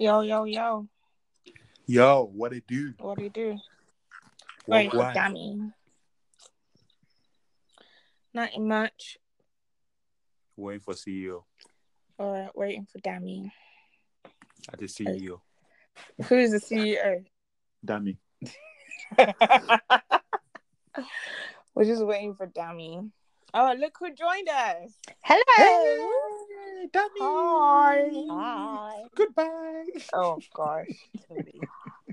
[0.00, 0.88] Yo, yo, yo.
[1.86, 2.94] Yo, what it do?
[3.00, 3.58] What do you do?
[4.64, 5.12] What, Wait, what?
[5.12, 5.60] dummy.
[8.32, 9.18] Nothing much.
[10.56, 11.42] Waiting for CEO.
[12.16, 13.52] Or waiting for Dammy.
[14.72, 15.42] At the CEO.
[16.28, 17.26] Who's the E CEO?
[17.84, 18.16] Dammy.
[21.74, 23.02] We're just waiting for Dammy.
[23.52, 24.94] Oh, look who joined us.
[25.22, 25.42] Hello.
[25.58, 26.08] Hey,
[26.92, 27.20] Dammy.
[27.20, 28.10] Hi.
[28.28, 29.02] Hi.
[29.14, 29.84] Goodbye.
[30.12, 30.86] Oh gosh.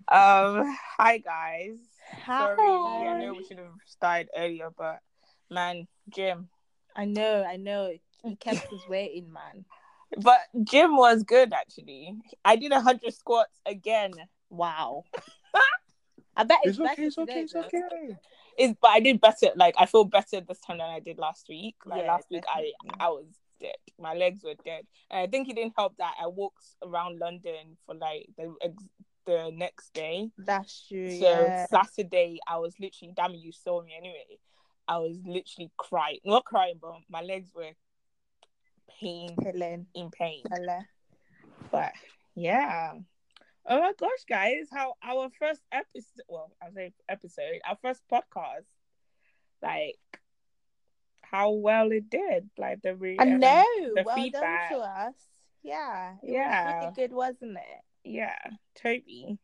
[0.07, 1.77] um, hi guys.
[2.25, 2.45] Hi.
[2.45, 4.99] Sorry, I know we should have started earlier, but
[5.49, 6.49] man, gym.
[6.95, 7.93] I know, I know.
[8.23, 9.65] He kept us waiting, man.
[10.21, 12.15] But gym was good actually.
[12.45, 14.13] I did a hundred squats again.
[14.49, 15.03] Wow.
[16.35, 18.15] I bet it's, It's okay, better it's okay, it's okay.
[18.59, 19.49] Is but I did better.
[19.55, 21.75] Like I feel better this time than I did last week.
[21.85, 22.71] Like Yeah, last week, I.
[22.99, 23.25] I was
[23.59, 23.75] dead.
[23.99, 27.77] My legs were dead, and I think it didn't help that I walked around London
[27.85, 28.89] for like the ex-
[29.25, 30.29] the next day.
[30.37, 31.11] That's true.
[31.11, 31.65] So yeah.
[31.67, 34.39] Saturday, I was literally damn it, you saw me anyway.
[34.87, 37.71] I was literally crying, not crying, but my legs were
[38.99, 39.87] pain Helen.
[39.93, 40.43] in pain.
[41.71, 41.91] But
[42.35, 42.93] yeah.
[43.69, 44.67] Oh my gosh, guys!
[44.71, 46.23] How our first episode?
[46.29, 48.65] Well, I say episode, our first podcast.
[49.61, 49.99] Like
[51.31, 52.49] how well it did.
[52.57, 53.63] Like the re- I know.
[53.95, 54.69] the well feedback.
[54.69, 55.13] done to us.
[55.63, 56.13] Yeah.
[56.23, 56.65] It Yeah.
[56.65, 57.81] was really good, wasn't it?
[58.03, 58.37] Yeah,
[58.75, 59.37] Toby,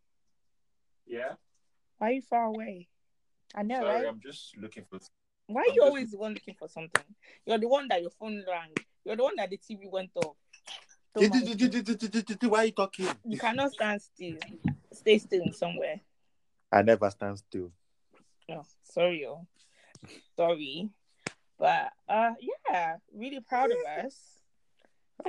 [1.06, 1.34] Yeah.
[1.98, 2.88] why are you far away?
[3.54, 4.06] I know, Sorry, right?
[4.08, 5.00] I'm just looking for.
[5.48, 7.04] Why are I'm you just- always the one looking for something?
[7.46, 8.74] You're the one that your phone rang.
[9.04, 10.38] You're the one that the TV went off.
[11.14, 12.48] Don't mind me.
[12.50, 13.08] Why are you talking?
[13.26, 14.38] You cannot stand still.
[14.94, 16.00] Stay still somewhere.
[16.72, 17.72] I never stand still.
[18.50, 19.46] Oh, sorry, oh.
[20.38, 20.90] sorry.
[21.64, 22.32] But uh,
[22.70, 24.20] yeah, really proud of us.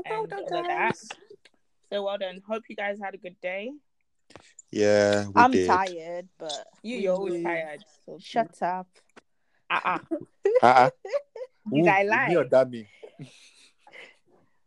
[0.05, 0.97] and all of that.
[1.93, 2.43] So well done.
[2.49, 3.71] Hope you guys had a good day.
[4.73, 5.69] Yeah, we I'm did.
[5.69, 7.85] tired, but you, you're always tired.
[8.05, 8.89] So Shut up.
[9.71, 9.99] Uh-uh.
[10.63, 10.91] Uh-uh.
[11.73, 12.35] Did Who, I Me lie?
[12.37, 12.89] or Dammy?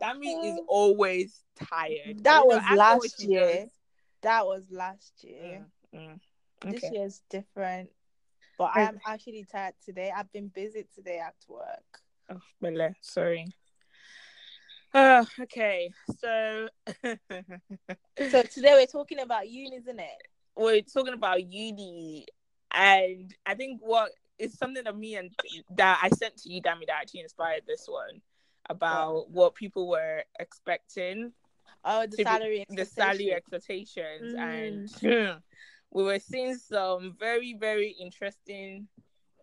[0.01, 2.23] Dami is always tired.
[2.23, 3.59] That You was ask last year.
[3.63, 3.69] does.
[4.21, 5.65] That was last year.
[5.93, 6.19] Mm,
[6.63, 6.71] mm.
[6.71, 7.89] This year's different.
[8.57, 10.11] But I'm actually tired today.
[10.15, 11.99] I've been busy today at work.
[12.29, 13.45] Oh, Bele, sorry.
[14.93, 16.67] Oh, okay, so
[17.03, 20.27] So today we're talking about uni, isn't it?
[20.55, 22.25] we're talking about uni,
[22.71, 25.29] and I think what is something that me and
[25.75, 28.21] that I sent to you, Dami, that actually inspired this one
[28.69, 31.31] about what people were expecting,
[31.85, 34.33] Oh, the To be- salary the salary expectation.
[34.33, 35.41] expectations, and mm.
[35.91, 38.87] we were seeing some very, very interesting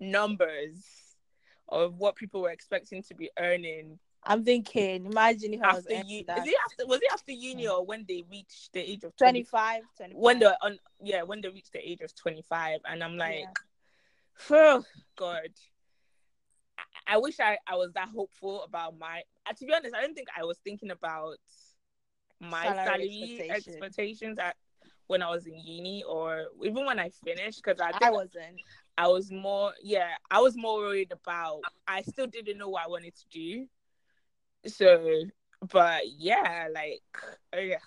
[0.01, 0.85] numbers
[1.69, 6.23] of what people were expecting to be earning I'm thinking, imagine if I was after
[6.27, 6.39] that.
[6.39, 6.87] Is it after?
[6.87, 10.19] Was it after uni or when they reached the age of 25, 25.
[10.19, 13.47] when they on yeah when they reach the age of 25 and i'm like
[14.51, 14.57] Yeah.
[14.57, 14.85] oh
[15.17, 15.51] god
[16.79, 20.01] I, I wish I, I was that hopeful about my uh, to be honest i
[20.01, 21.37] don't think i was thinking about
[22.41, 23.75] my Salary salary, expectation.
[23.75, 24.57] expectations at
[25.07, 28.61] when i was in uni or even when i finished because i I wasn't.
[28.97, 32.89] I was more yeah i was more worried about i still didn't know what i
[32.89, 33.67] wanted to do.
[34.67, 35.25] So
[35.73, 37.03] but yeah like
[37.55, 37.79] oh yeah.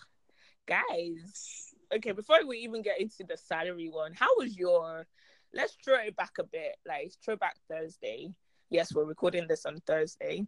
[0.68, 5.08] Guys okay before we even get into the salary one how was your
[5.54, 8.30] let's throw it back a bit like throw back thursday.
[8.70, 10.46] Yes we're recording this on thursday.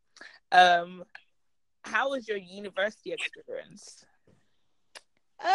[0.52, 1.04] Um
[1.84, 4.04] how was your university experience?
[5.42, 5.50] Um,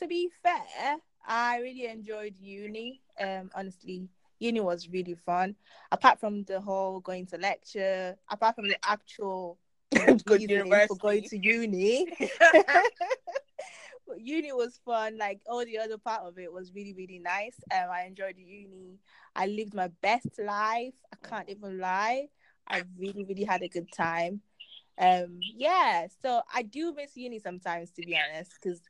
[0.00, 0.96] to be fair,
[1.26, 3.00] I really enjoyed uni.
[3.20, 5.54] Um, honestly, uni was really fun.
[5.92, 9.58] Apart from the whole going to lecture, apart from the actual
[9.90, 12.06] Good reasoning for going to uni.
[14.18, 15.18] Uni was fun.
[15.18, 17.56] Like all the other part of it was really, really nice.
[17.72, 18.98] Um, I enjoyed uni.
[19.36, 20.94] I lived my best life.
[21.12, 22.28] I can't even lie.
[22.66, 24.40] I really, really had a good time.
[24.98, 26.06] Um, yeah.
[26.22, 28.80] So I do miss uni sometimes, to be honest, because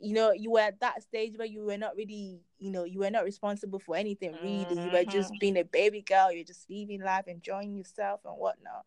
[0.00, 3.00] you know you were at that stage where you were not really, you know, you
[3.00, 4.76] were not responsible for anything really.
[4.76, 6.32] You were just being a baby girl.
[6.32, 8.84] You're just living life, enjoying yourself and whatnot.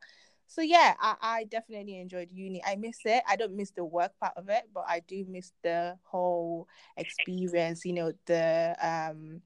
[0.48, 2.62] So yeah, I, I definitely enjoyed uni.
[2.66, 3.24] I miss it.
[3.28, 6.68] I don't miss the work part of it, but I do miss the whole
[6.98, 9.42] experience, you know, the um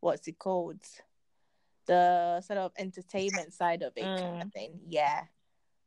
[0.00, 0.82] what's it called?
[1.86, 4.80] The sort of entertainment side of it kind of thing.
[4.88, 5.24] Yeah.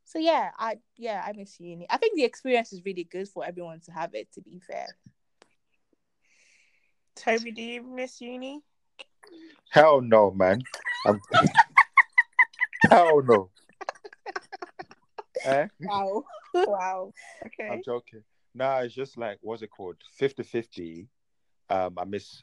[0.04, 1.86] So yeah, I yeah, I miss uni.
[1.90, 4.86] I think the experience is really good for everyone to have it to be fair.
[7.16, 8.60] toby do you miss uni
[9.70, 10.62] Hell no, man.
[11.06, 11.20] I'm...
[12.90, 13.50] Hell no.
[15.44, 15.66] Eh?
[15.80, 16.24] Wow.
[16.54, 17.12] wow
[17.46, 18.22] okay I'm joking.
[18.54, 19.96] No, it's just like what's it called?
[20.20, 21.08] 50-50.
[21.70, 22.40] Um, I miss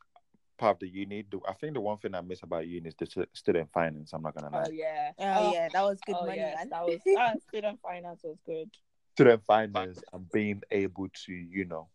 [0.61, 1.23] part of the uni.
[1.29, 4.13] The- I think the one thing I miss about uni is the student finance.
[4.13, 4.65] I'm not gonna lie.
[4.67, 5.11] Oh yeah.
[5.19, 6.67] Oh, yeah, that was good oh, money, yes.
[6.69, 8.69] That was uh, student finance was good.
[9.13, 11.87] Student finance and being able to, you know,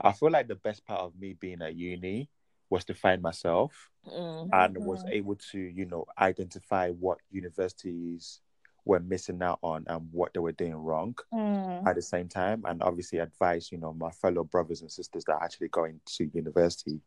[0.00, 2.28] I feel like the best part of me being at uni
[2.70, 4.48] was to find myself Mm.
[4.52, 5.10] and was Mhm.
[5.18, 8.40] able to, you know, identify what universities
[8.84, 11.14] were missing out on and what they were doing wrong.
[11.32, 11.86] Mm.
[11.86, 15.34] at the same time and obviously advise you know my fellow brothers and sisters that
[15.34, 17.00] are actually going to university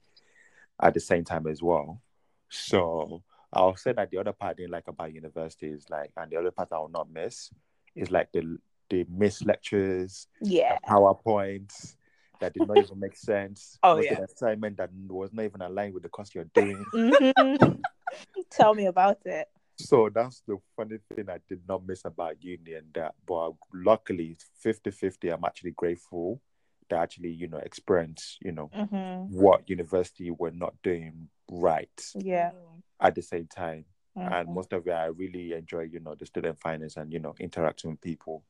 [0.81, 2.01] at the same time as well
[2.49, 3.21] so
[3.53, 6.37] i'll say that the other part i didn't like about university is like and the
[6.37, 7.49] other part i will not miss
[7.95, 8.57] is like the
[8.89, 10.77] the missed lectures Yeah.
[10.87, 11.95] powerpoints
[12.39, 14.17] that did not even make sense Oh, yeah.
[14.17, 17.85] an assignment that was not even aligned with the course you're doing Mhm.
[18.49, 19.47] Tell me about it.
[19.77, 23.13] So that's the funny thing I did not miss about uni and that.
[23.25, 26.41] But luckily, 50 50, I'm actually grateful
[26.89, 29.27] to actually, you know, experience, you know, Mm-hmm.
[29.27, 32.51] what university were not doing right Yeah.
[32.99, 33.85] At the same time.
[34.25, 34.53] And Mhm.
[34.53, 37.91] most of it, I really enjoy, you know, the student finance and, you know, interacting
[37.91, 38.43] with people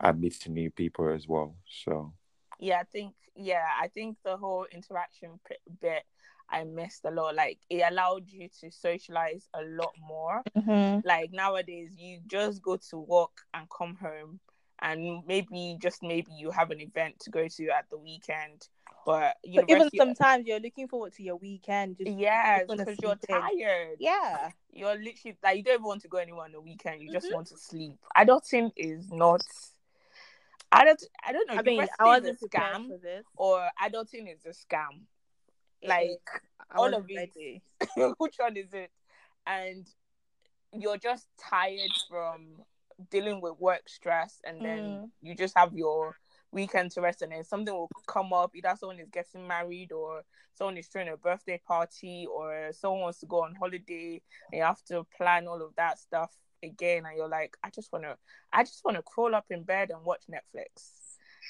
[0.00, 1.56] and meeting new people as well.
[1.66, 2.12] So,
[2.58, 5.38] Yeah, I think yeah, I think the whole interaction
[5.80, 6.04] bit
[6.48, 7.34] I missed a lot.
[7.34, 10.44] Like it allowed you to socialize a lot more.
[10.56, 11.04] Mhm.
[11.04, 14.40] Like nowadays, you just go to work and come home,
[14.80, 18.68] and maybe just maybe you have an event to go to at the weekend.
[19.04, 21.96] But But even sometimes you're looking forward to your weekend.
[21.98, 23.58] Just yeah, just because you're sleep in.
[23.58, 23.96] tired.
[24.00, 24.50] yeah.
[24.72, 27.00] You're literally like you don't even want to go anywhere on the weekend.
[27.02, 27.34] You just Mhm.
[27.34, 27.94] want to sleep.
[28.16, 29.42] Adulting is not.
[30.72, 31.02] I don't.
[31.24, 31.54] I don't know.
[31.54, 33.24] I mean, I wasn't a scam, for this.
[33.36, 35.04] or adulting is a scam.
[35.80, 36.18] It Like is.
[36.76, 37.32] All of it.
[38.18, 38.90] which one is it?
[39.46, 39.88] And
[40.72, 42.62] you're just tired from
[43.10, 45.10] dealing with work stress, and then Mm.
[45.20, 46.16] you just have your
[46.52, 48.54] weekend to rest, and then something will come up.
[48.54, 53.20] Either someone is getting married, or someone is throwing a birthday party, or someone wants
[53.20, 56.32] to go on holiday, and you have to plan all of that stuff
[56.62, 57.04] again.
[57.04, 58.16] And you're like, I just wanna,
[58.52, 61.05] I just wanna crawl up in bed and watch Netflix,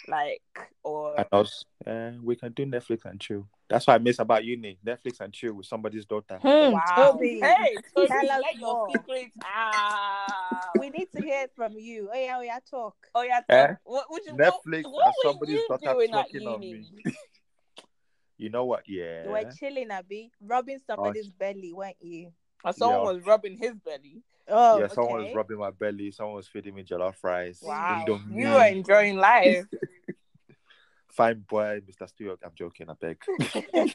[0.09, 0.43] like,
[0.83, 3.47] or and us, uh, we can do Netflix and chill.
[3.69, 6.39] That's what I miss about uni Netflix and chill with somebody's daughter.
[6.41, 8.89] Hmm, wow, Toby, hey, Toby, tell us let your more.
[8.93, 10.79] secrets out.
[10.79, 12.09] we need to hear it from you.
[12.13, 12.97] Oh yeah, oh yeah, talk.
[13.15, 13.75] Oh yeah, Eh?
[13.85, 16.87] what, what, what, Netflix what and somebody's you daughter talking on me.
[18.39, 18.83] You know what?
[18.87, 19.25] Yeah.
[19.25, 22.33] You were chilling, Abby, rubbing somebody's belly, weren't you?
[22.65, 23.13] Or someone Yeah.
[23.13, 24.23] was rubbing his belly.
[24.49, 26.11] Oh, yeah, someone was rubbing my belly.
[26.13, 27.61] Someone was feeding me jollof rice.
[27.63, 28.37] Wow, Indomie.
[28.41, 29.67] you were enjoying life.
[31.09, 32.09] Fine boy, Mr.
[32.09, 32.39] Stewart.
[32.45, 32.89] I'm joking.
[32.91, 33.23] I beg.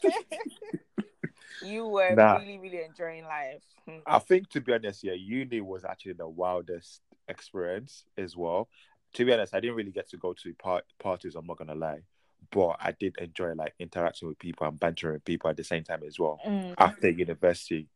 [1.64, 2.38] you were Nah.
[2.38, 3.64] really, really enjoying life.
[3.88, 3.98] Hmm.
[4.06, 8.68] I think to be honest, yeah, uni was actually the wildest experience as well.
[9.14, 11.36] To be honest, I didn't really get to go to part- parties.
[11.36, 12.02] I'm not gonna lie,
[12.52, 15.84] but I did enjoy like interacting with people and bantering with people at the same
[15.84, 16.40] time as well.
[16.46, 16.74] Mm.
[16.78, 17.88] After university,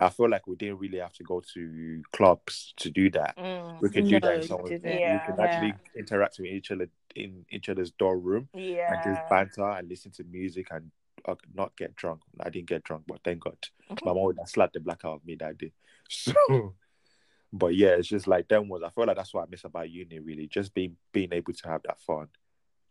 [0.00, 3.36] I feel like we didn't really have to go to clubs to do that.
[3.36, 3.80] Mm.
[3.82, 4.70] We could do No, that in you someone's.
[4.70, 4.84] didn't.
[4.84, 5.18] We Yeah.
[5.26, 8.92] can actually interact with each other in each other's dorm room Yeah.
[8.94, 10.90] And just banter and listen to music and
[11.26, 12.22] uh, not get drunk.
[12.40, 13.58] I didn't get drunk, but thank God.
[14.04, 15.72] My mom would have slapped the black out of me that day.
[16.08, 16.32] So,
[17.52, 18.82] but yeah, it's just like them was.
[18.82, 20.18] I feel like that's what I miss about uni.
[20.18, 22.28] Really, just being being able to have that fun.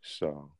[0.02, 0.52] So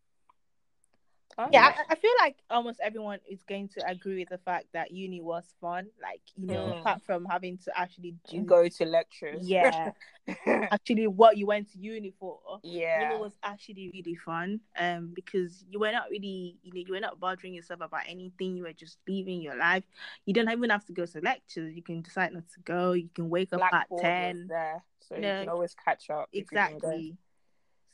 [1.42, 4.66] Oh, Yeah, I, I feel like almost everyone is going to agree with the fact
[4.74, 5.86] that uni was fun.
[6.02, 6.80] Like, you know, Mm.
[6.80, 9.48] apart from having to actually do go to lectures.
[9.48, 9.92] yeah,
[10.46, 12.38] actually what you went to uni for.
[12.62, 13.08] yeah.
[13.08, 14.60] Uni was actually really fun.
[14.78, 18.56] Um, because you were not really, you know, you were not bothering yourself about anything.
[18.56, 19.84] You were just living your life.
[20.26, 21.74] You don't even have to go to lectures.
[21.74, 22.92] You can decide not to go.
[22.92, 24.46] You can wake up Blackboard at ten.
[24.48, 25.40] there, so you No.
[25.40, 26.28] can always catch up.
[26.32, 26.88] if you didn't go.
[26.88, 27.16] Exactly.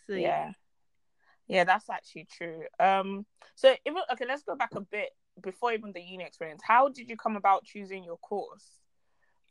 [0.09, 0.53] So yeah yeah
[1.49, 3.25] that's actually true um
[3.55, 5.11] so even okay let's go back a bit
[5.43, 8.81] before even the uni experience how did you come about choosing your course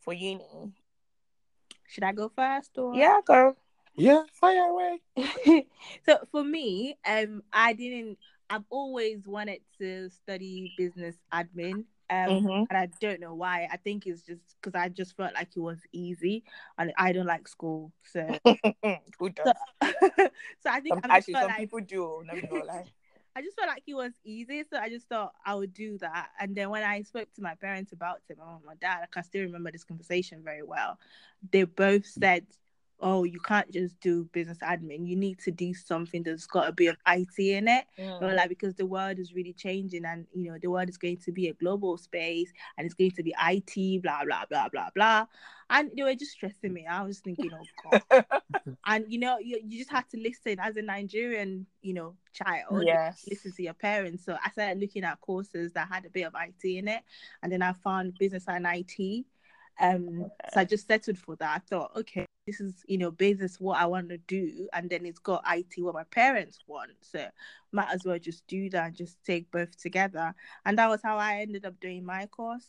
[0.01, 0.71] for uni
[1.87, 2.95] Should I go first or?
[2.95, 3.55] yeah go
[3.95, 5.01] yeah, fire away.
[6.05, 8.17] so for me, um, I didn't.
[8.49, 11.85] I've always wanted to study business admin.
[12.09, 12.67] Um, Mhm.
[12.69, 13.67] and I don't know why.
[13.71, 16.43] I think it's just because I just felt like it was easy,
[16.77, 17.91] and I don't like school.
[18.03, 18.37] So,
[19.19, 20.09] who does so,
[20.63, 22.85] so I think some, I just actually some like people do let me know like
[23.35, 26.29] I just felt like it was easy, so I just thought I would do that.
[26.39, 28.99] And then when I spoke to my parents about it, my mom and my dad,
[29.01, 30.97] like I still remember this conversation very well.
[31.51, 32.45] They both said,
[32.99, 35.07] oh, you can't just do business admin.
[35.07, 37.85] You need to do something that's got a bit of IT in it.
[38.21, 41.17] Or like because the world is really changing and you know the world is going
[41.17, 44.89] to be a global space and it's going to be IT, blah blah blah blah
[44.95, 45.25] blah.
[45.69, 46.85] And they were just stressing me.
[46.85, 48.25] I was thinking, oh god.
[48.85, 52.83] and you know, you, you just have to listen as a Nigerian, you know, child.
[52.85, 53.25] Yes.
[53.29, 54.23] Listen to your parents.
[54.25, 57.01] So I started looking at courses that had a bit of IT in it,
[57.41, 59.25] and then I found business and IT.
[59.79, 61.55] Um, so I just settled for that.
[61.55, 65.05] I thought, okay, this is you know business what I want to do, and then
[65.05, 66.91] it's got IT what my parents want.
[67.01, 67.25] So
[67.71, 70.33] might as well just do that and just take both together.
[70.65, 72.67] And that was how I ended up doing my course.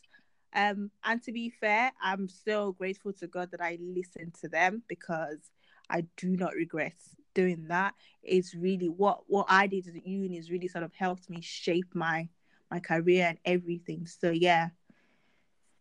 [0.55, 4.83] Um, and to be fair, I'm still grateful to God that I listened to them
[4.89, 5.51] because
[5.91, 6.95] I do not regret
[7.35, 7.95] doing that.
[8.23, 11.95] It's really what what I did at uni is really sort of helped me shape
[11.95, 12.29] my
[12.71, 14.07] my career and everything.
[14.07, 14.71] So yeah,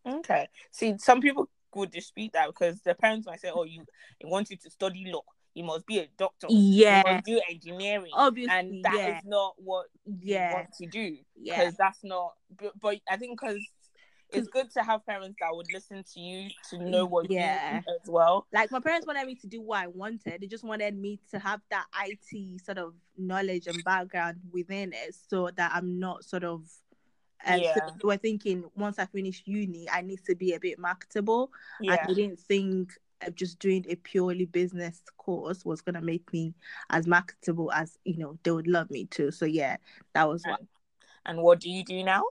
[0.06, 0.48] Okay.
[0.72, 3.86] See, some people would dispute that because their parents might say, "Oh, you,
[4.22, 5.22] you want you to study law,
[5.54, 9.20] you must be a doctor, you yeah, must do engineering," obviously, and that is yeah,
[9.26, 11.58] not what you yeah, want to do yeah.
[11.60, 12.34] because that's not.
[12.58, 13.58] But, but I think because
[14.32, 17.76] it's good to have parents that would listen to you to know what Yeah.
[17.76, 18.48] you do as well.
[18.54, 20.42] like my parents wanted me to do what I wanted.
[20.42, 25.16] They just wanted me to have that IT sort of knowledge and background within it,
[25.30, 26.64] so that I'm not sort of.
[27.48, 27.74] So Yeah.
[27.76, 31.52] they were thinking once I finish uni, I need to be a bit marketable.
[31.80, 31.98] Yeah.
[32.00, 32.98] And they didn't think
[33.34, 36.54] just doing a purely business course was gonna make me
[36.90, 39.32] as marketable as you know they would love me to.
[39.32, 39.78] So yeah,
[40.14, 40.68] that was what And,
[41.26, 42.24] and what do you do now?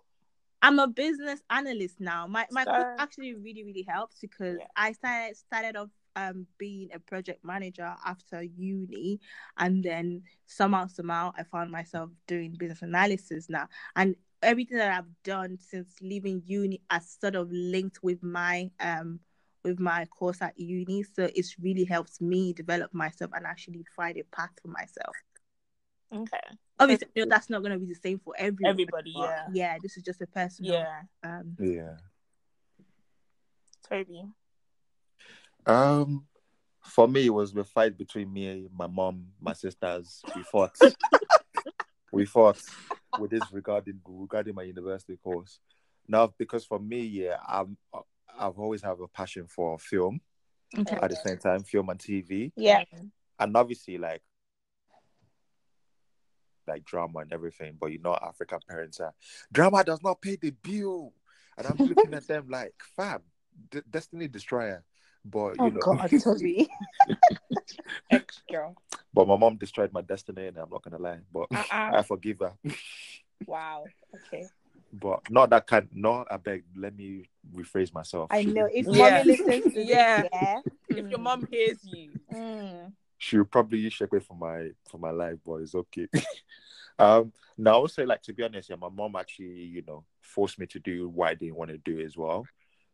[0.63, 2.27] I'm a business analyst now.
[2.27, 4.67] My my course So- actually really really helps because Yeah.
[4.77, 9.21] I started started off um being a project manager after uni,
[9.57, 15.23] and then somehow somehow I found myself doing business analysis now, and everything that I've
[15.25, 19.21] done since leaving uni has sort of linked with my um
[19.65, 21.03] with my course at uni.
[21.03, 25.17] So it's really helped me develop myself and actually find a path for myself.
[26.15, 26.39] Okay.
[26.79, 28.73] Obviously, I know that's not going to be the same for everyone.
[28.73, 29.47] Everybody, but yeah.
[29.53, 29.77] yeah.
[29.83, 30.75] This is just a personal.
[30.75, 31.01] Yeah.
[31.23, 31.97] Um, Yeah.
[33.89, 34.25] Toby.
[35.67, 36.27] Um,
[36.83, 40.23] for me, it was the fight between me, my mom, my sisters.
[40.37, 40.77] We fought.
[42.13, 42.61] we fought
[43.19, 45.59] with this regarding regarding my university course.
[46.07, 47.77] Now, because for me, yeah, I'm
[48.39, 50.21] I've always have a passion for film
[50.79, 50.99] okay.
[51.03, 52.85] at the same time, film and TV, Yeah.
[53.39, 54.23] and obviously like
[56.67, 57.77] like drama and everything.
[57.81, 59.15] But you know, African parents are
[59.53, 61.13] drama does not pay the bill,
[61.57, 63.21] and I'm looking at them like, fam,
[63.71, 64.85] D- Destiny Destroyer.
[65.25, 66.69] But you Oh know, God, Toby.
[68.11, 68.73] Extra.
[69.13, 71.21] but my mom destroyed my destiny, and I'm not gonna lie.
[71.33, 71.91] But Uh-uh.
[71.99, 72.53] I forgive her.
[73.47, 73.87] Wow.
[74.15, 74.49] Okay.
[74.93, 75.89] but not that kind.
[75.93, 76.65] No, I beg.
[76.77, 78.29] Let me rephrase myself.
[78.31, 79.23] I know if Yeah.
[79.23, 80.29] mommy listens to this, Yeah.
[80.33, 80.61] yeah.
[80.89, 82.93] If your mom hears you, Mm.
[83.19, 86.07] she will probably use shake for my for my life, but it's okay.
[86.99, 90.05] um, now I would say, like to be honest, yeah, my mom actually, you know,
[90.21, 92.47] forced me to do what I didn't want to do as well.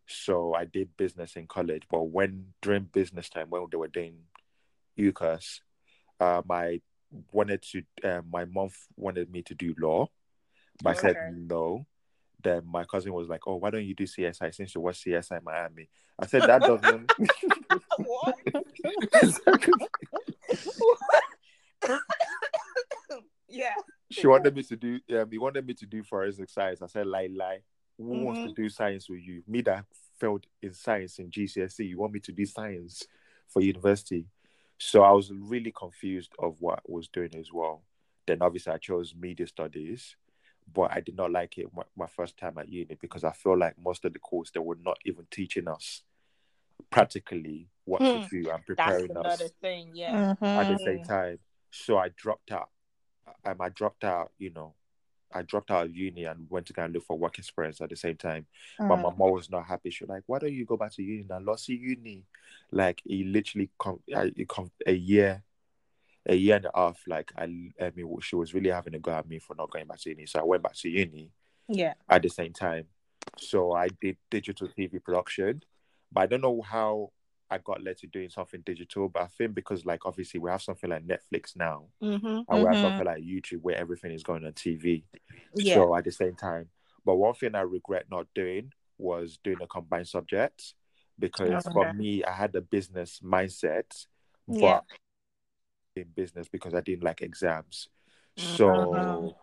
[0.06, 4.16] So I did business in college, but when during business time, when they were doing
[4.98, 5.60] UCAS,
[6.18, 6.80] um, I
[7.30, 7.82] wanted to.
[8.02, 10.08] Uh, my mom wanted me to do law,
[10.82, 11.86] but I said no.
[12.42, 15.42] Then my cousin was like, "Oh, why don't you do CSI since you watch CSI
[15.42, 17.12] Miami?" I said that doesn't.
[17.96, 18.36] what?
[23.48, 23.74] yeah.
[24.10, 26.82] she wanted me to do um he wanted me to do forensic science.
[26.82, 27.60] I said lie lie.
[27.98, 28.48] Who wants Mm-hmm.
[28.48, 29.42] to do science with you?
[29.46, 29.84] Me that
[30.18, 31.88] failed in science in GCSE.
[31.88, 33.02] You want me to do science
[33.48, 34.26] for university?
[34.78, 37.82] So I was really confused of what I was doing as well.
[38.26, 40.16] Then obviously I chose media studies,
[40.72, 43.58] but I did not like it my, my first time at uni because I feel
[43.58, 46.02] like most of the course they were not even teaching us
[46.90, 48.18] practically what Hmm.
[48.18, 49.90] to do and That's preparing us thing.
[49.94, 50.34] Yeah.
[50.42, 51.38] at the same time.
[51.70, 52.70] So I dropped out.
[53.44, 54.74] Um, I dropped out, you know,
[55.32, 57.90] I dropped out of uni and went to go and look for work experience at
[57.90, 58.46] the same time.
[58.78, 59.18] But my Mm.
[59.18, 59.90] mom was not happy.
[59.90, 61.38] She was like, "Why don't you go back to uni now?
[61.38, 62.24] Lost uni."
[62.72, 65.44] Like he literally come, I, it come a year,
[66.28, 67.00] a year and a half.
[67.06, 67.44] Like I,
[67.80, 70.10] I mean, she was really having a go at me for not going back to
[70.10, 70.26] uni.
[70.26, 71.30] So I went back to uni
[71.68, 71.94] Yeah.
[72.08, 72.86] at the same time.
[73.38, 75.62] So I did digital TV production,
[76.12, 77.10] but I don't know how
[77.50, 79.08] I got led to doing something digital.
[79.08, 82.26] But I think because like obviously we have something like Netflix now, Mm-hmm.
[82.48, 82.80] and we have Mhm.
[82.82, 85.04] something like YouTube where everything is going on TV.
[85.54, 85.74] Yeah.
[85.74, 86.68] So at the same time,
[87.04, 90.74] but one thing I regret not doing was doing a combined subject
[91.18, 94.06] because for me, I had a business mindset,
[94.46, 94.80] but Yeah.
[95.96, 97.88] In business because I didn't like exams.
[98.36, 99.34] So Mhm.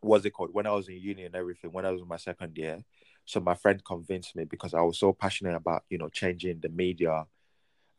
[0.00, 0.52] what's it called?
[0.52, 2.84] When I was in uni and everything, when I was in my second year,
[3.24, 6.68] so my friend convinced me because I was so passionate about, you know, changing the
[6.68, 7.26] media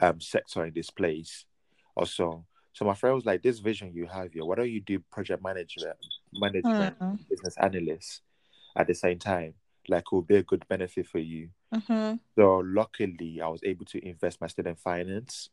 [0.02, 1.46] um sector in this place.
[1.96, 5.00] Also, so my friend was like, "This vision you have here, why don't you do
[5.12, 5.98] project management,
[6.32, 7.20] management, Mm.
[7.30, 8.22] business analyst
[8.76, 9.56] at the same time?
[9.88, 12.16] Like, it will be a good benefit for you." Mm-hmm.
[12.38, 15.50] So luckily, I was able to invest my student finance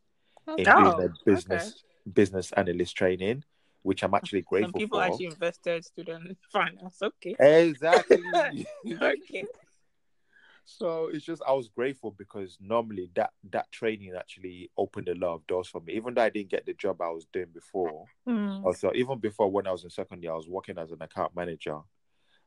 [0.56, 1.82] in Oh, doing a business
[2.12, 3.44] business analyst training,
[3.82, 5.04] which I'm actually grateful Some people for.
[5.04, 7.02] actually invested student finance.
[7.02, 7.36] Okay.
[7.38, 8.22] Exactly.
[9.02, 9.44] okay.
[10.64, 15.34] so it's just I was grateful because normally that that training actually opened a lot
[15.34, 15.94] of doors for me.
[15.94, 18.64] Even though I didn't get the job I was doing before, Mm.
[18.64, 21.36] also even before when I was in second year, I was working as an account
[21.36, 21.78] manager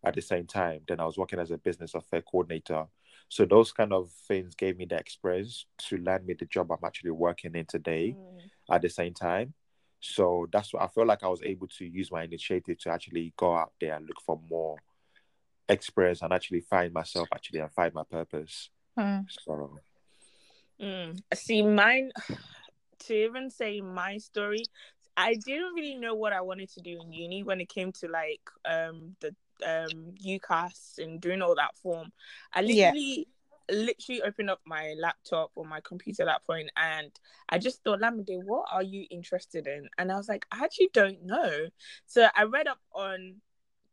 [0.04, 0.82] at the same time.
[0.88, 2.86] Then I was working as a business affair coordinator.
[3.30, 6.84] So those kind of things gave me the experience to land me the job I'm
[6.86, 8.50] actually working in today Mm.
[8.72, 9.54] At the same time.
[10.00, 13.34] So that's what I feel like I was able to use my initiative to actually
[13.36, 14.78] go out there and look for more
[15.68, 18.70] experience and actually find myself actually and find my purpose.
[18.98, 19.26] Mm.
[19.28, 19.80] So
[20.82, 21.22] Mm.
[21.34, 22.12] See, mine,
[23.00, 24.66] to even say my story,
[25.18, 28.08] I didn't really know what I wanted to do in uni when it came to
[28.08, 29.36] like um the
[29.66, 32.12] um UCAS and doing all that form.
[32.54, 32.94] I Yeah.
[33.72, 37.12] Literally opened up my laptop or my computer at that point and
[37.50, 39.90] I just thought, Lamide, what are you interested in?
[39.98, 41.68] And I was like, I actually don't know.
[42.06, 43.36] So I read up on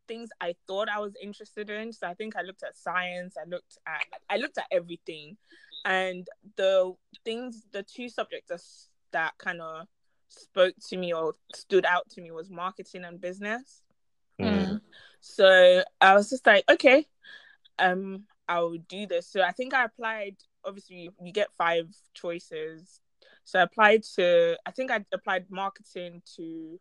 [0.06, 1.92] things I thought I was interested in.
[1.92, 5.36] So I think I looked at science, I looked at I looked at everything.
[5.84, 8.62] And the things the two subjects that,
[9.12, 9.86] that kind of
[10.28, 13.82] spoke to me or stood out to me was marketing and business.
[14.40, 14.80] Mm.
[15.20, 17.06] So I was just like, okay,
[17.78, 19.28] um, I'll do this.
[19.28, 20.36] So I think I applied.
[20.64, 23.00] Obviously, you get five choices.
[23.44, 24.56] So I applied to.
[24.66, 26.80] I think I applied marketing to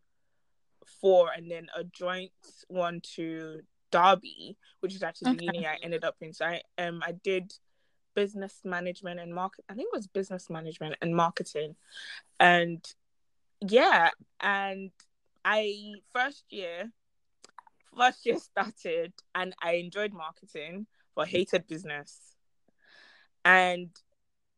[1.02, 2.32] four, and then a joint
[2.68, 6.34] one to Derby, which is actually the uni I ended up in.
[6.34, 7.54] So I um I did
[8.16, 9.66] business management and market.
[9.70, 11.76] I think it was business management and marketing,
[12.40, 12.84] and
[13.62, 14.92] yeah, and
[15.44, 16.92] I first year
[17.98, 22.36] first year started and I enjoyed marketing but hated business.
[23.44, 23.90] And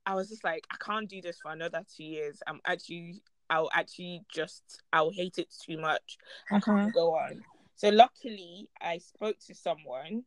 [0.05, 2.41] I was just like, I can't do this for another two years.
[2.47, 6.17] I'm actually I'll actually just I'll hate it too much.
[6.51, 7.41] I can't go on.
[7.75, 10.23] So luckily I spoke to someone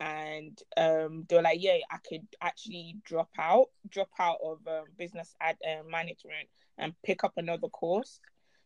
[0.00, 4.84] and um they were like, Yeah, I could actually drop out, drop out of um,
[4.98, 8.20] business ad uh, management and pick up another course.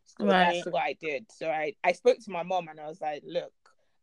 [0.06, 0.64] So Right.
[0.64, 1.26] that's what I did.
[1.30, 3.52] So I, I spoke to my mom and I was like, look,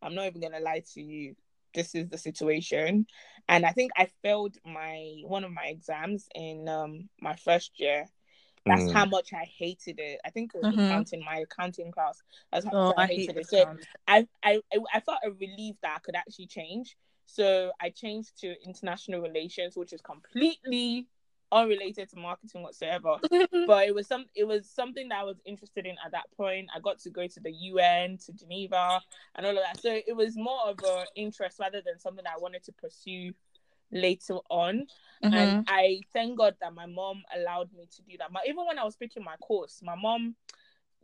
[0.02, 1.34] I'm not even gonna lie to you.
[1.74, 3.06] This is the situation.
[3.48, 8.06] And I think I failed my one of my exams in um my first year.
[8.66, 8.92] That's Mm.
[8.92, 10.20] how much I hated it.
[10.24, 10.74] I think it was Mhm.
[10.74, 12.22] accounting, my accounting class.
[12.52, 13.48] That's how Oh, much I, I hate hated it.
[13.48, 13.78] So.
[14.06, 14.60] I, I
[14.92, 16.96] I felt a relief that I could actually change.
[17.26, 21.06] So I changed to international relations, which is completely
[21.54, 23.18] unrelated to marketing whatsoever.
[23.66, 26.68] but it was some it was something that I was interested in at that point.
[26.74, 29.00] I got to go to the UN, to Geneva,
[29.36, 29.80] and all of that.
[29.80, 33.32] So it was more of an interest rather than something I wanted to pursue
[33.90, 34.86] later on.
[35.22, 35.32] Mhm.
[35.32, 38.32] And I thank God that my mom allowed me to do that.
[38.32, 40.34] But even when I was picking my course, my mom,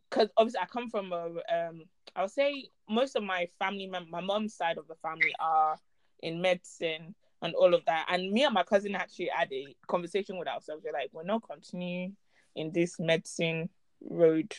[0.08, 1.84] because obviously I come from a, um,
[2.16, 5.78] I would say most of my family, my mom's side of the family are
[6.22, 8.06] in medicine and all of that.
[8.08, 10.82] And me and my cousin actually had a conversation with ourselves.
[10.84, 12.16] We're like, we're not continuing
[12.54, 13.70] in this medicine
[14.02, 14.54] road.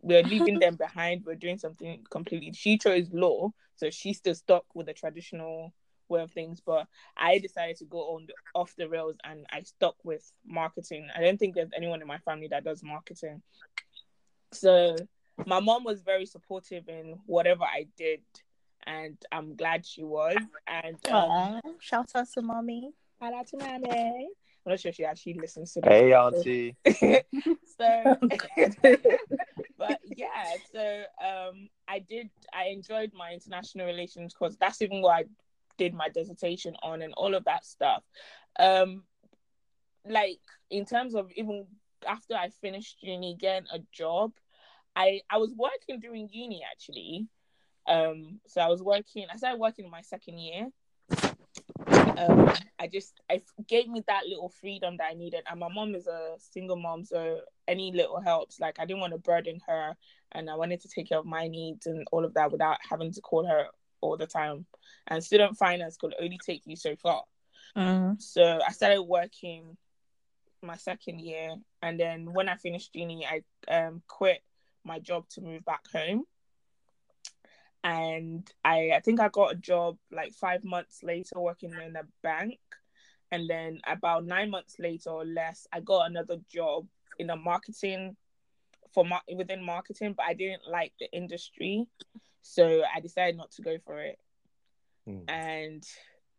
[0.00, 1.24] We're leaving them behind.
[1.24, 2.52] We're doing something completely.
[2.52, 5.72] She chose law, so she's still stuck with the traditional
[6.08, 6.60] way of things.
[6.64, 11.08] But I decided to go on the, off the rails and I stuck with marketing.
[11.14, 13.42] I don't think there's anyone in my family that does marketing.
[14.52, 14.96] So
[15.46, 18.20] my mom was very supportive in whatever I did,
[18.86, 20.36] and I'm glad she was.
[20.66, 22.92] And um, shout out to mommy.
[23.20, 24.28] shout out to mommy.
[24.66, 25.90] I'm not sure she actually listens to this.
[25.90, 26.76] Hey, auntie.
[27.76, 28.18] so
[29.78, 35.12] but yeah so um i did i enjoyed my international relations course that's even what
[35.12, 35.24] i
[35.76, 38.02] did my dissertation on and all of that stuff
[38.58, 39.02] um
[40.08, 40.38] like
[40.70, 41.66] in terms of even
[42.06, 44.32] after i finished uni getting a job
[44.94, 47.26] i i was working during uni actually
[47.86, 50.68] um so i was working i started working in my second year
[52.16, 55.42] um, I just I gave me that little freedom that I needed.
[55.50, 58.60] And my mom is a single mom, so any little helps.
[58.60, 59.96] Like I didn't want to burden her,
[60.32, 63.12] and I wanted to take care of my needs and all of that without having
[63.12, 63.66] to call her
[64.00, 64.66] all the time.
[65.06, 67.22] And student finance could only take you so far.
[67.76, 68.20] Mm.
[68.20, 69.76] So I started working
[70.62, 73.42] my second year, and then when I finished uni, I
[73.72, 74.42] um quit
[74.84, 76.24] my job to move back home.
[77.84, 82.02] And I, I think I got a job like five months later working in a
[82.22, 82.58] bank.
[83.30, 86.86] And then about nine months later or less, I got another job
[87.18, 88.16] in a marketing
[88.94, 91.86] for mar- within marketing, but I didn't like the industry,
[92.42, 94.18] so I decided not to go for it.
[95.08, 95.24] Mm.
[95.28, 95.82] And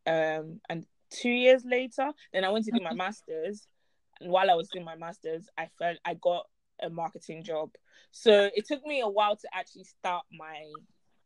[0.07, 3.67] um and two years later, then I went to do my masters,
[4.21, 6.47] and while I was doing my masters, I felt I got
[6.81, 7.71] a marketing job.
[8.11, 10.71] So it took me a while to actually start my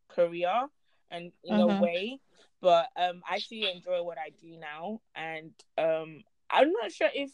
[0.09, 0.67] career
[1.11, 2.19] and in a way,
[2.61, 7.31] but um I actually enjoy what I do now and um I'm not sure if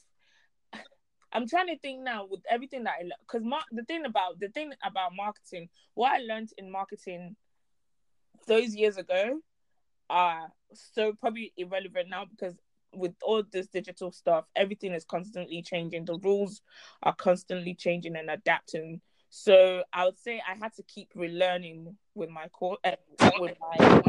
[1.33, 4.49] I'm trying to think now with everything that I because mar- the thing about the
[4.49, 7.35] thing about marketing, what I learned in marketing
[8.47, 9.39] those years ago
[10.09, 12.55] are so probably irrelevant now because
[12.93, 16.05] with all this digital stuff, everything is constantly changing.
[16.05, 16.61] The rules
[17.03, 19.01] are constantly changing and adapting.
[19.29, 22.91] So I would say I had to keep relearning with my core, uh,
[23.39, 24.01] with my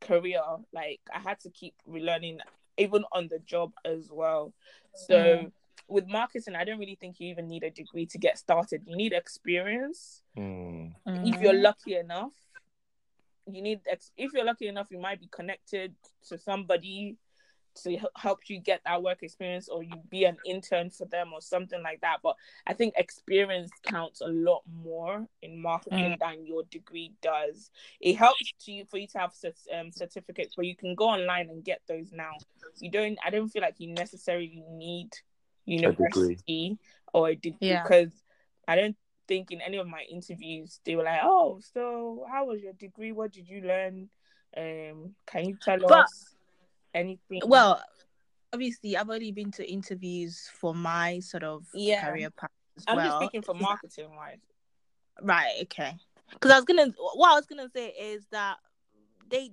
[0.00, 0.40] career.
[0.72, 2.38] Like I had to keep relearning
[2.78, 4.52] even on the job as well.
[4.94, 5.52] So Mm.
[5.88, 8.82] with marketing, I don't really think you even need a degree to get started.
[8.86, 10.22] You need experience.
[10.36, 10.94] Mm.
[11.06, 12.32] If you're lucky enough,
[13.46, 15.94] you need ex- if you're lucky enough, you might be connected
[16.28, 17.16] to somebody
[17.84, 21.40] to help you get that work experience or you be an intern for them or
[21.40, 22.18] something like that.
[22.22, 27.70] But i think experience counts a lot more in marketing than your degree does.
[28.00, 31.06] It helps to you for you to have cert- um, certificates but you can go
[31.08, 32.32] online and get those now.
[32.80, 35.10] You don't i don't feel like you necessarily need
[35.64, 36.78] university
[37.12, 37.82] or a degree Yeah.
[37.82, 38.12] because
[38.68, 38.96] i don't
[39.28, 43.12] think in any of my interviews they were like oh so how was your degree?
[43.12, 44.08] What did you learn?
[44.56, 46.34] Um can you tell But- us
[46.94, 47.82] anything Well,
[48.52, 52.04] obviously, I've only been to interviews for my sort of Yeah.
[52.04, 53.06] career path as i'm well.
[53.06, 54.38] just speaking for marketing wise
[55.20, 55.54] Right.
[55.62, 55.94] Okay.
[56.30, 58.56] Because I was gonna, what I was gonna say is that
[59.28, 59.50] they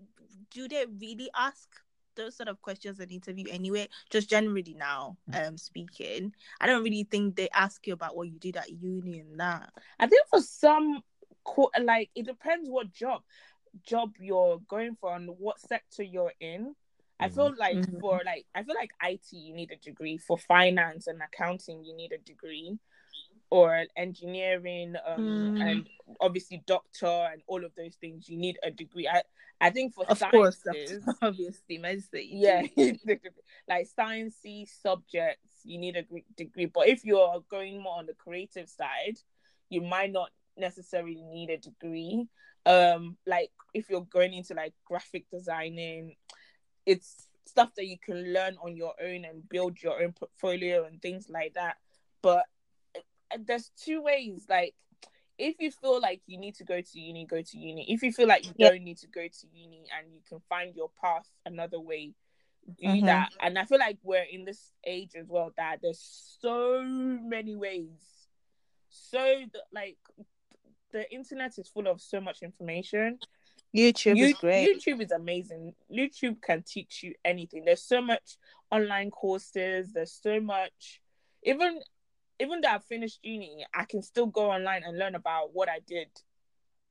[0.52, 1.68] do they really ask
[2.16, 3.88] those sort of questions in interview anyway.
[4.10, 8.40] Just generally now, um, speaking, I don't really think they ask you about what you
[8.40, 9.70] did at uni and that.
[10.00, 11.02] I think for some,
[11.84, 13.22] like it depends what job
[13.86, 16.76] job you're going for and what sector you're in.
[17.20, 17.34] I Mhm.
[17.34, 18.00] feel like Mhm.
[18.00, 20.18] for like I feel like IT you need a degree.
[20.18, 22.78] For finance and accounting you need a degree,
[23.50, 25.62] or engineering um, Mm.
[25.70, 25.90] and
[26.22, 29.08] obviously doctor and all of those things you need a degree.
[29.08, 29.24] I
[29.62, 32.24] I think for Of course, sciences, obviously, medicine.
[32.30, 32.62] yeah,
[33.68, 36.06] like sciencey subjects, you need a
[36.38, 36.68] degree.
[36.68, 39.18] But if you're going more on the creative side,
[39.70, 42.26] you might not necessarily need a degree.
[42.66, 46.16] Um, like if you're going into like graphic designing,
[46.90, 51.00] it's stuff that you can learn on your own and build your own portfolio and
[51.02, 51.78] things like that.
[52.22, 52.46] But
[53.46, 54.74] there's two ways, like
[55.38, 57.86] if you feel like you need to go to uni, go to uni.
[57.94, 58.70] If you feel like you Yeah.
[58.72, 62.14] don't need to go to uni and you can find your path another way,
[62.78, 63.06] do Mhm.
[63.06, 63.30] that.
[63.40, 66.02] And I feel like we're in this age as well that there's
[66.42, 68.28] so many ways.
[68.90, 69.98] So the, like
[70.92, 73.20] the internet is full of so much information.
[73.76, 74.68] YouTube You- is great.
[74.84, 75.76] YouTube is amazing.
[75.92, 77.66] YouTube can teach you anything.
[77.66, 78.38] There's so much
[78.72, 79.94] online courses.
[79.94, 81.02] There's so much.
[81.44, 81.82] Even
[82.42, 85.80] even though I finished uni, I can still go online and learn about what I
[85.80, 86.10] did,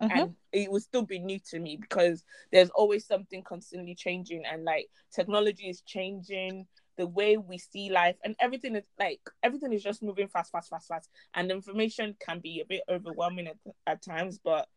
[0.02, 0.10] Mhm.
[0.10, 4.64] and it will still be new to me because there's always something constantly changing, and
[4.64, 6.68] like technology is changing.
[6.96, 10.68] The way we see life and everything is like everything is just moving fast, fast,
[10.68, 14.38] fast, fast, and information can be a bit overwhelming at, at times.
[14.38, 14.68] But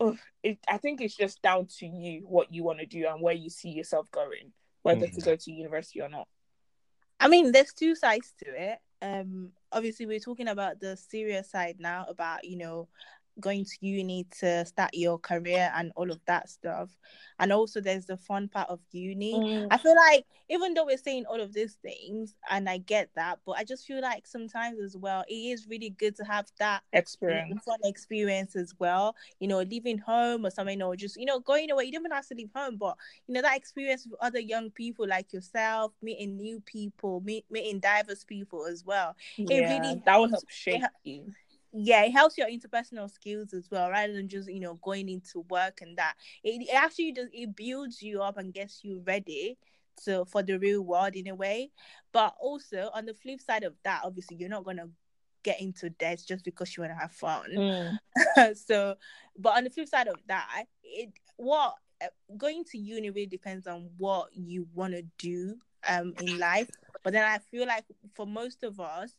[0.00, 3.20] oh, it, I think it's just down to you what you want to do and
[3.22, 4.52] where you see yourself going,
[4.82, 5.24] whether to Mhm.
[5.24, 6.28] go to university or not.
[7.20, 8.78] I mean, there's two sides to it.
[9.00, 12.88] Um, obviously, we're talking about the serious side now about you know
[13.40, 16.96] going to uni to start your career and all of that stuff,
[17.38, 19.34] and also there's the fun part of uni.
[19.34, 19.68] Mm.
[19.70, 23.40] I feel like even though we're saying all of these things, and I get that,
[23.44, 26.82] but I just feel like sometimes as well, it is really good to have that
[26.92, 27.64] you know, Experience.
[27.64, 29.16] fun experience as well.
[29.40, 31.84] You know, leaving home or something, or just you know going away.
[31.84, 34.70] You don't even have to leave home, but you know that experience with other young
[34.70, 39.16] people like yourself, meeting new people, meet, meeting diverse people as well.
[39.36, 41.32] Yeah, really that will help shape it you.
[41.76, 45.40] Yeah, it helps your interpersonal skills as well, rather than just you know going into
[45.50, 46.14] work and that.
[46.42, 49.58] It, it actually does it builds you up and gets you ready
[50.04, 51.70] to for the real world in a way.
[52.12, 54.88] But also on the flip side of that, obviously you're not gonna
[55.42, 57.50] get into debt just because you want to have fun.
[57.50, 57.98] Mm.
[58.56, 58.94] so
[59.38, 62.06] but on the flip side of that it what uh,
[62.36, 65.56] going to uni really depends on what you want to do
[65.88, 66.70] um in life
[67.02, 67.84] but then i feel like
[68.14, 69.12] for most of us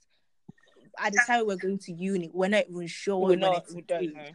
[0.99, 3.67] at the time we're going to uni we're not even sure what We're we not.
[3.67, 4.13] to We don't do.
[4.13, 4.25] know.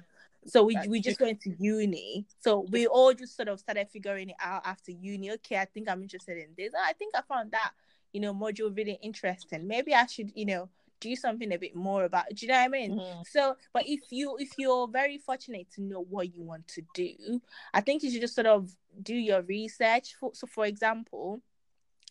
[0.46, 3.88] so we, That's we just went to uni so we all just sort of started
[3.90, 7.14] figuring it out after uni okay i think i'm interested in this Oh, i think
[7.14, 7.72] i found that
[8.12, 10.68] you know module really interesting maybe i should you know
[11.00, 12.26] do something a bit more about.
[12.34, 12.90] Do you know what I mean?
[12.98, 13.26] Mhm.
[13.26, 17.40] So, but if you if you're very fortunate to know what you want to do,
[17.72, 20.14] I think you should just sort of do your research.
[20.16, 21.40] For, so, for example,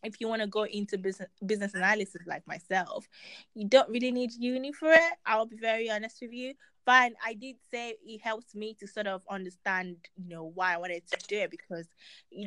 [0.04, 3.08] if you want to go into business business analysis like myself,
[3.56, 5.14] you don't really need uni for it.
[5.26, 6.54] I'll be very honest with you.
[6.86, 10.78] But I did say it helps me to sort of understand, you know, why I
[10.78, 11.88] wanted to do it because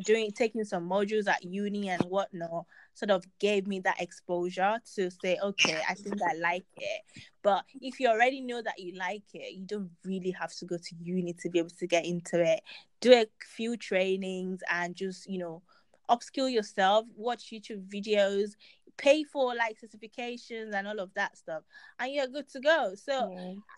[0.04, 5.10] doing taking some modules at uni and whatnot sort of gave me that exposure to
[5.10, 7.02] say, okay, I think I like it.
[7.42, 10.76] But if you already know that you like it, you don't really have to go
[10.76, 12.62] to uni to be able to get into it.
[13.00, 15.62] Do a few trainings and just, you know,
[16.12, 18.52] upskill yourself, watch YouTube videos,
[18.98, 21.62] pay for like certifications and all of that stuff,
[21.98, 22.94] and you're good to go.
[22.94, 23.30] So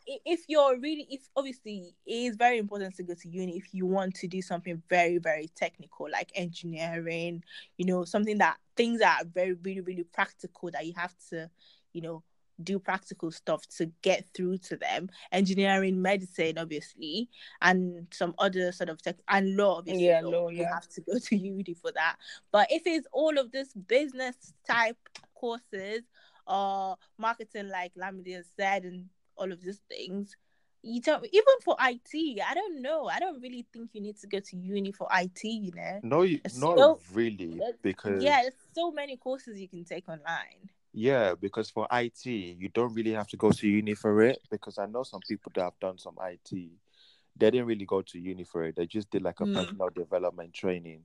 [0.08, 3.72] i- if you're really if obviously it is very important to go to uni if
[3.72, 7.42] you want to do something very very technical like engineering
[7.78, 11.50] you know something that things that are very really really practical that you have to
[11.92, 12.22] you know
[12.62, 15.08] do practical stuff to get through to them.
[15.32, 17.28] Engineering medicine obviously
[17.60, 20.72] and some other sort of tech and law obviously Yeah, law, law, you yeah.
[20.74, 22.16] have to go to uni for that.
[22.52, 24.36] But if it's all of this business
[24.68, 24.96] type
[25.34, 26.02] courses
[26.46, 30.36] or marketing like Lamide has said and all of these things
[30.86, 33.06] you don't even for IT I don't know.
[33.06, 36.00] I don't really think you need to go to uni for IT you know?
[36.02, 40.08] No, you, It's not so- really, because yeah there's so many courses you can take
[40.08, 44.38] online Yeah, because for IT, you don't really have to go to uni for it.
[44.48, 46.70] Because I know some people that have done some IT,
[47.36, 48.76] they didn't really go to uni for it.
[48.76, 49.54] They just did like a Mm.
[49.54, 51.02] personal development training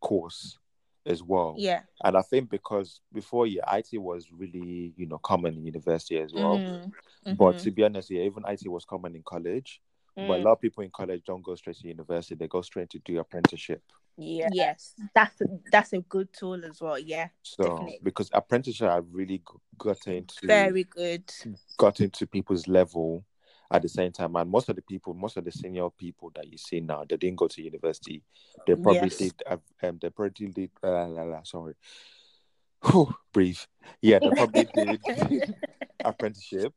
[0.00, 0.58] course
[1.04, 1.56] as well.
[1.58, 6.18] yeah And I think because before, yeah, IT was really, you know, common in university
[6.18, 6.58] as well.
[6.58, 6.92] Mhm.
[7.36, 7.62] But Mhm.
[7.64, 9.82] to be honest, yeah, even IT was common in college.
[10.16, 10.44] But a Mm.
[10.44, 12.34] lot of people in college don't go straight to university.
[12.34, 13.82] They go straight to do apprenticeship.
[14.20, 14.50] Yes.
[14.52, 18.00] yes that's a, that's a good tool as well yeah So Definitely.
[18.02, 19.42] because apprenticeship, I've really
[19.78, 21.32] got into very good
[21.76, 23.24] got into people's level
[23.70, 24.34] at the same time.
[24.36, 27.16] And most of the people, most of the senior people that you see now, they
[27.16, 28.22] didn't go to university.
[28.66, 29.18] They probably Yes.
[29.18, 29.42] did.
[29.46, 30.70] uh, Um, they probably did.
[30.82, 31.74] Uh, la, la, sorry.
[32.84, 33.60] Whew, breathe.
[34.02, 35.00] Yeah, they probably did
[36.04, 36.74] apprenticeship,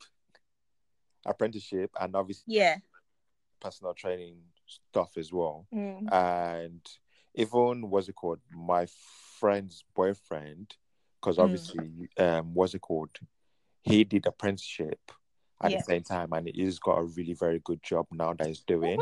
[1.25, 2.77] apprenticeship, and obviously yeah
[3.59, 5.67] personal training stuff as well.
[5.73, 6.11] Mm.
[6.11, 6.81] And
[7.35, 8.39] even what's it called?
[8.51, 8.87] My
[9.39, 10.75] friend's boyfriend,
[11.19, 11.43] because Mm.
[11.43, 13.17] obviously, um, what's it called?
[13.83, 14.99] He did apprenticeship
[15.61, 15.77] at Yeah.
[15.77, 18.99] the same time, and he's got a really very good job now that he's doing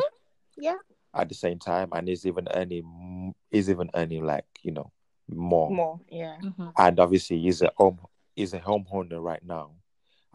[0.58, 0.76] yeah
[1.13, 4.92] at the same time, and he's even earning, he's even earning like you know
[5.28, 5.70] more.
[5.72, 6.00] More.
[6.10, 6.38] Yeah.
[6.42, 6.74] Mhm.
[6.78, 8.00] And obviously, he's a home,
[8.36, 9.76] he's a homeowner right now.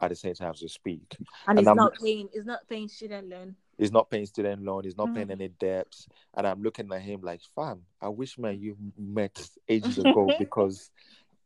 [0.00, 2.66] At the same time as we speak, and, And it's I'm- not paying it's not
[2.68, 5.14] paying student loan he's not paying student loan, he's not Mm.
[5.14, 9.48] paying any debts, and I'm looking at him like, fam, I wish man you met
[9.68, 10.90] ages ago because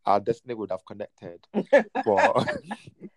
[0.07, 1.47] I definitely would have connected.
[2.05, 2.47] But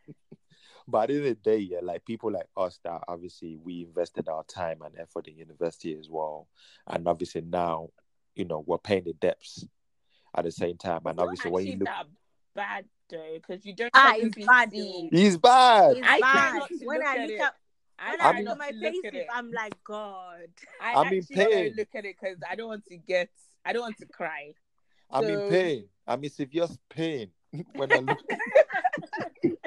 [0.87, 3.83] but at the end of the day, yeah, like people like us that obviously we
[3.83, 6.47] invested our time and effort in university as well,
[6.87, 7.89] and obviously now,
[8.35, 9.65] you know, we're paying the debts
[10.35, 12.07] at the same time, and It's obviously when you look, that
[12.55, 13.91] bad though, because you don't.
[13.93, 15.97] Ah, it's technically bad see- he's bad.
[15.97, 17.41] it's I try bad to when look I at look it.
[17.41, 17.55] at
[18.01, 19.27] I when try I mean- look not at my to look faces it.
[19.33, 20.47] I'm like God
[20.81, 21.73] I, I'm in actually don't pain.
[21.77, 23.29] look at it because I don't want to get.
[23.65, 24.53] I don't want to cry.
[25.11, 25.85] I'm in pain.
[26.07, 27.29] I'm in severe pain
[27.73, 28.17] when I look.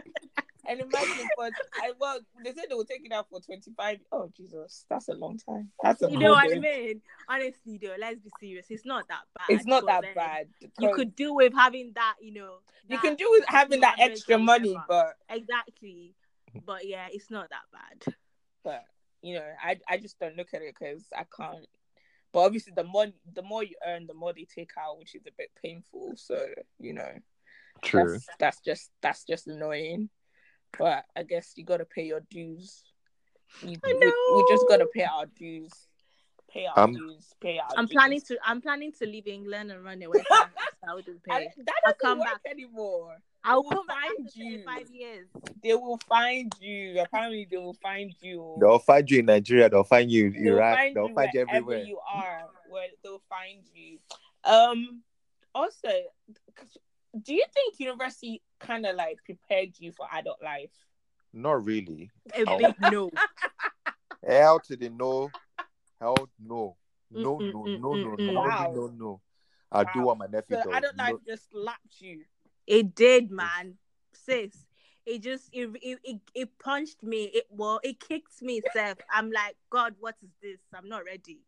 [0.66, 3.98] And imagine, but I well, they said they will take it out for twenty five.
[4.10, 5.70] Oh Jesus, that's a long time.
[5.82, 9.20] That's a you know what I mean honestly though let's be serious it's not that
[9.36, 10.48] bad It's not that bad.
[10.80, 12.56] you could do with having that you know
[12.88, 16.14] you can do with having that extra money, but exactly
[16.64, 18.14] but yeah it's not that bad
[18.64, 18.82] but
[19.22, 21.66] you know, I I just don't look at it because I can't.
[22.32, 25.22] But obviously, the more the more you earn, the more they take out, which is
[25.26, 26.14] a bit painful.
[26.16, 26.44] So
[26.80, 27.12] you know,
[27.82, 28.12] True.
[28.12, 30.10] that's that's just that's just annoying.
[30.76, 32.82] But I guess you got to pay your dues.
[33.62, 35.70] You, I we, we just got to pay our dues.
[36.50, 37.32] Pay our Um, dues.
[37.40, 37.68] Pay our.
[37.76, 37.92] I'm dues.
[37.92, 40.48] planning to I'm planning to leave England and run away from
[40.84, 41.48] Saudi I, pay.
[41.58, 42.50] that I'll doesn't come work back.
[42.50, 43.18] anymore.
[43.44, 44.62] I'll will come back find you.
[44.64, 45.28] five years.
[45.62, 47.00] They will find you.
[47.00, 48.56] Apparently, they will find you.
[48.60, 49.68] They'll find you in Nigeria.
[49.68, 50.76] They'll find you in They will Iraq.
[50.78, 51.78] find They'll you find you everywhere.
[51.84, 52.42] you are.
[52.68, 53.98] Where they'll find you.
[54.44, 55.02] Um.
[55.54, 55.88] Also,
[57.22, 60.72] do you think university kind of like prepared you for adult life?
[61.32, 62.10] Not really.
[62.34, 63.10] A big no.
[64.26, 65.30] Hell to the no.
[66.00, 66.76] Hell no.
[67.10, 68.72] No, no, no, no, no, Wow.
[68.74, 69.20] no, no.
[69.70, 70.74] I do what my nephew So does.
[70.74, 72.24] adult life No- just slapped you.
[72.66, 73.74] It did, man.
[74.12, 74.66] Sis.
[75.06, 77.24] It just it it, it, it punched me.
[77.24, 78.98] It well, it kicked me, Seth.
[79.12, 80.60] I'm like, God, what is this?
[80.74, 81.40] I'm not ready.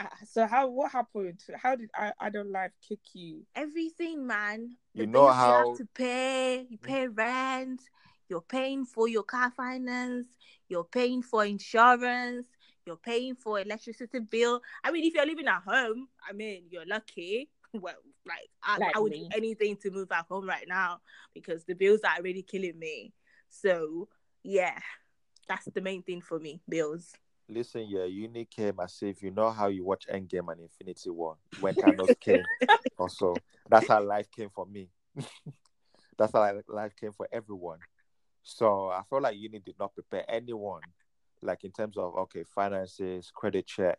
[0.00, 0.68] Uh, so how?
[0.68, 1.40] What happened?
[1.60, 3.42] How did I, adult life kick you?
[3.54, 4.76] Everything, man.
[4.94, 7.82] You The know bills how- you have to pay, you pay rent,
[8.28, 10.26] you're paying for your car finance,
[10.68, 12.46] you're paying for insurance,
[12.84, 14.60] you're paying for electricity bill.
[14.82, 17.48] I mean, if you're living at home, I mean, you're lucky.
[17.74, 17.96] Well,
[18.28, 19.20] like I, Like I would me.
[19.20, 21.00] do anything to move back home right now
[21.34, 23.12] because the bills are really killing me.
[23.48, 24.08] So
[24.42, 24.78] yeah,
[25.48, 26.60] that's the main thing for me.
[26.68, 27.12] Bills.
[27.48, 31.36] Listen, yeah, uni came as if you know how you watch Endgame and Infinity War
[31.60, 32.44] when Thanos came.
[32.98, 33.34] Also,
[33.70, 34.90] that's how life came for me.
[36.18, 37.78] that's how life came for everyone.
[38.42, 40.82] So I feel like uni did not prepare anyone,
[41.40, 43.98] like in terms of okay, finances, credit check,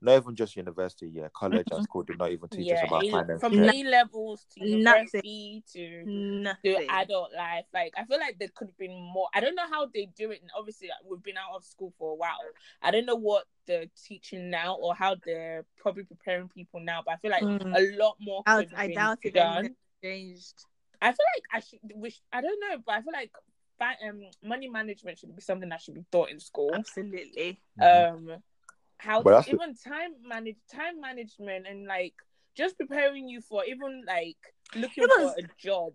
[0.00, 1.08] not even just university.
[1.08, 3.40] Yeah, college and school did not even teach us about A- finance.
[3.40, 3.74] from check.
[3.74, 5.08] A levels to Nothing.
[5.14, 6.76] university to Nothing.
[6.76, 7.64] to adult life.
[7.72, 9.28] Like I feel like there could have been more.
[9.34, 10.40] I don't know how they do it.
[10.42, 12.38] And obviously, like, we've been out of school for a while.
[12.82, 17.02] I don't know what they're teaching now or how they're probably preparing people now.
[17.04, 17.74] But I feel like Mm.
[17.76, 18.42] a lot more.
[18.46, 19.76] I, could have I been doubt if done.
[20.02, 20.64] changed.
[21.00, 21.78] I feel like I should.
[21.94, 23.30] Wish I don't know, but I feel like
[24.06, 26.70] um money management should be something that should be taught in school.
[26.74, 27.60] Absolutely.
[27.78, 28.14] Mhm.
[28.32, 28.42] Um,
[28.98, 32.14] how But to, that's the- even time manage time management and like
[32.54, 34.36] just preparing you for even like
[34.74, 35.92] looking Even- for a job.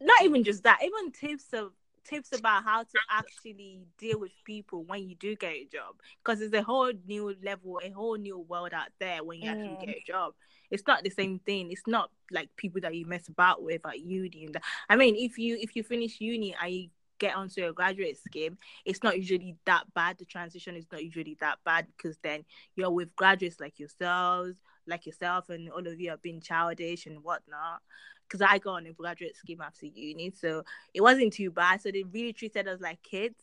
[0.00, 0.80] Not even just that.
[0.82, 1.72] Even tips of
[2.04, 6.38] tips about how to actually deal with people when you do get a job because
[6.38, 9.52] there's a whole new level a whole new world out there when you Mm.
[9.54, 10.34] actually get a job
[10.70, 14.00] it's not the same thing it's not like people that you mess about with at
[14.00, 14.58] uni and
[14.90, 18.58] i mean if you if you finish uni and you get onto a graduate scheme
[18.84, 22.44] it's not usually that bad the transition is not usually that bad because then
[22.76, 27.22] you're with graduates like yourselves like yourself and all of you have been childish and
[27.22, 27.80] whatnot
[28.28, 31.80] because I got on a graduate scheme after uni, so it wasn't too bad.
[31.80, 33.36] So they really treated us like kids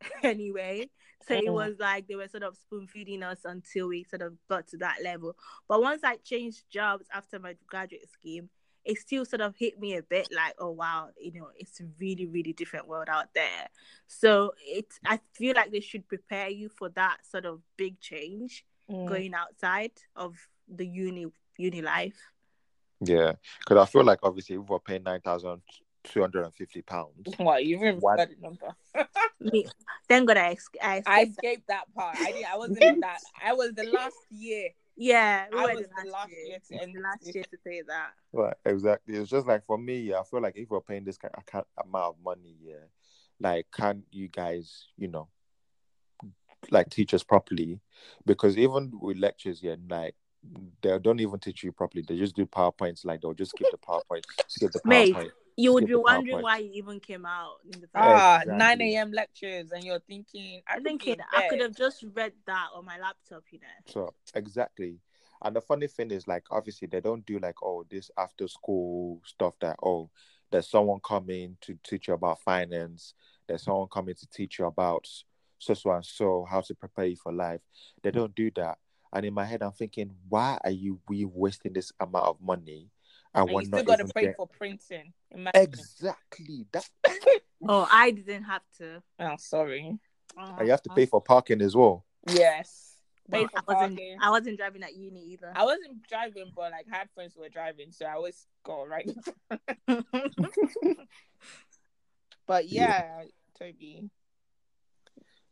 [0.22, 0.90] anyway.
[1.26, 4.34] So it was like they were sort of spoon feeding us until we sort of
[4.48, 5.34] got to that level.
[5.68, 8.48] But once I changed jobs after my graduate scheme,
[8.84, 11.84] it still sort of hit me a bit like, oh wow, you know, it's a
[12.00, 13.68] really, really different world out there.
[14.06, 18.64] So it's I feel like they should prepare you for that sort of big change
[18.90, 19.06] Mm.
[19.06, 20.34] going outside of
[20.66, 21.26] the uni
[21.58, 22.18] uni life.
[23.00, 25.60] Yeah, because I feel like obviously if we're paying nine thousand
[26.04, 27.34] two hundred and fifty pounds.
[27.36, 28.16] What you even What?
[28.16, 28.74] got the number?
[29.40, 29.66] Me,
[30.08, 31.84] thank God I, ex- I, I escaped that.
[31.86, 32.16] that part.
[32.18, 32.46] I did.
[32.50, 33.18] I wasn't in that.
[33.44, 34.70] I was the last year.
[35.00, 36.46] Yeah, we I were was the the last, last year.
[36.46, 38.10] year to end the last year to say that.
[38.32, 39.14] Right, exactly.
[39.14, 41.64] It's just like for me, yeah, I feel like if we're paying this kind of
[41.86, 42.86] amount of money, yeah,
[43.38, 45.28] like can't you guys, you know,
[46.70, 47.80] like teach us properly?
[48.26, 50.16] Because even with lectures, yeah, like
[50.82, 52.04] they don't even teach you properly.
[52.06, 55.30] They just do PowerPoints, like they'll just skip the PowerPoint, skip the Mate, PowerPoint.
[55.58, 58.58] You would be wondering why you even came out in the Ah, Exactly.
[58.58, 59.10] 9 a.m.
[59.10, 62.84] lectures, and you're thinking, I I'm could thinking I could have just read that on
[62.84, 63.66] my laptop, you know.
[63.86, 65.00] So exactly.
[65.42, 69.20] And the funny thing is, like, obviously, they don't do like, oh, this after school
[69.24, 70.10] stuff that, oh,
[70.52, 73.14] there's someone coming to teach you about finance.
[73.48, 75.08] There's someone coming to teach you about
[75.58, 77.60] so so and so, how to prepare you for life.
[78.02, 78.78] They don't do that.
[79.12, 82.90] And in my head, I'm thinking, why are you we wasting this amount of money?
[83.34, 85.12] And, And we're you still not got to pay get- for printing.
[85.30, 85.62] Imagine.
[85.62, 86.88] exactly that.
[87.68, 89.02] Oh, I didn't have to.
[89.18, 89.98] Oh, sorry.
[90.36, 92.04] and you have to pay for parking as well.
[92.28, 92.94] Yes.
[93.28, 93.96] Pay for I wasn't.
[93.98, 94.16] parking.
[94.22, 95.52] I wasn't driving at uni either.
[95.56, 98.86] I wasn't driving, but like I had friends who were driving, so I always go
[98.86, 99.10] right.
[102.46, 103.22] but yeah,
[103.58, 104.08] Toby.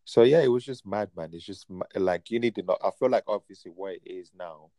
[0.04, 1.30] So yeah, it was just mad, man.
[1.32, 2.76] It's just like you need to know.
[2.82, 4.70] I feel like obviously where it is now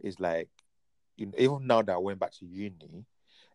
[0.00, 0.50] is like,
[1.16, 3.04] you know, even now that I went back to uni,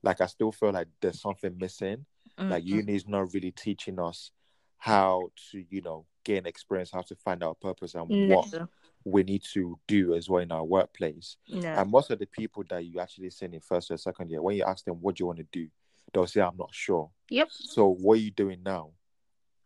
[0.03, 2.05] like I still feel like there's something missing.
[2.37, 2.67] Like Mhm.
[2.67, 4.31] uni is not really teaching us
[4.77, 8.69] how to, you know, gain experience, how to find our purpose and No, what
[9.03, 11.37] we need to do as well in our workplace.
[11.47, 11.67] no.
[11.73, 14.55] And most of the people that you actually see in first or second year, when
[14.55, 15.67] you ask them what do you want to do,
[16.13, 17.11] they'll say, I'm not sure.
[17.29, 17.49] Yep.
[17.51, 18.91] So what are you doing now?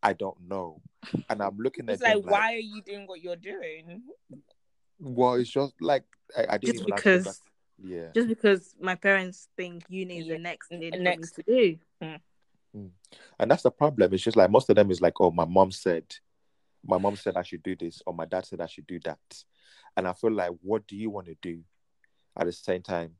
[0.04, 0.82] I don't know.
[1.30, 4.04] And I'm looking It's at them like, why are you doing what you're doing?
[5.00, 6.04] Well, it's just like
[6.38, 7.42] I, I didn't Just even ask them because.
[7.82, 8.10] Yeah.
[8.14, 11.78] just because my parents think uni is Yeah, the next thing the next- to do.
[13.40, 14.14] And that's the problem.
[14.14, 16.04] It's just like most of them is like, oh, my mom said,
[16.86, 19.44] my mom said I should do this, or my dad said I should do that.
[19.96, 21.64] And I feel like, what do you want to do
[22.38, 23.16] at the same time?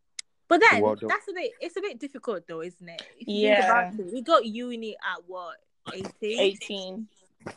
[0.48, 1.52] But then Well, don't- that's a bit.
[1.62, 3.02] It's a bit difficult though, isn't it?
[3.18, 3.92] If Yeah.
[3.98, 5.58] it, we got uni at what
[5.94, 6.40] eighteen.
[6.40, 7.08] 18.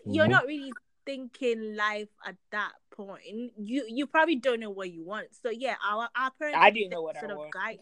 [0.06, 0.30] You're Mhm.
[0.30, 0.72] not really
[1.04, 3.22] thinking life at that point.
[3.56, 5.28] You you probably don't know what you want.
[5.42, 6.58] So yeah, our our parents.
[6.60, 7.78] I didn't know what to I sort of guide.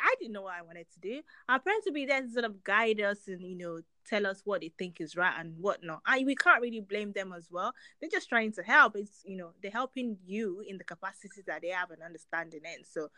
[0.00, 1.22] I didn't know what I wanted to do.
[1.48, 4.42] Our parents would be there to sort of guide us and you know tell us
[4.44, 6.02] what they think is right and whatnot.
[6.06, 7.72] I we can't really blame them as well.
[8.00, 8.96] They're just trying to help.
[8.96, 12.84] It's you know they're helping you in the capacity that they have an understanding in.
[12.84, 13.08] So,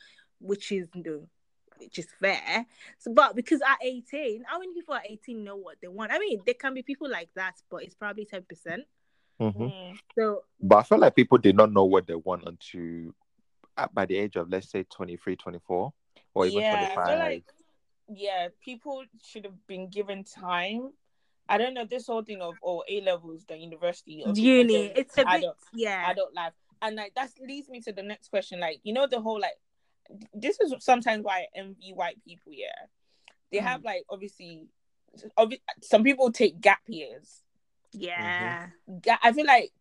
[0.40, 1.28] which is you know
[1.78, 2.66] which is fair.
[2.98, 6.12] So, but because at 18, how many people at 18 know what they want?
[6.12, 8.44] I mean, there can be people like that, but it's probably 10%.
[9.40, 9.54] Mhm.
[9.72, 9.98] Mm.
[10.18, 13.14] So But I feel like people did not know what they want until
[13.76, 15.92] uh, by the age of let's say 23, 24,
[16.34, 17.06] or even Yeah, I 25.
[17.08, 17.44] feel like
[18.12, 20.92] yeah, people should have been given time.
[21.48, 24.72] I don't know this whole thing of oh A levels, the university, okay, uni, but
[24.72, 26.10] then it's a bit yeah.
[26.10, 28.60] adult life, and like that leads me to the next question.
[28.60, 29.58] Like you know the whole like
[30.34, 32.52] this is sometimes why I envy white people.
[32.52, 32.68] Yeah,
[33.50, 33.62] they Mm.
[33.62, 34.68] have like obviously,
[35.38, 37.42] obvi- some people take gap years.
[37.92, 38.68] Yeah,
[39.02, 39.72] Ga- I feel like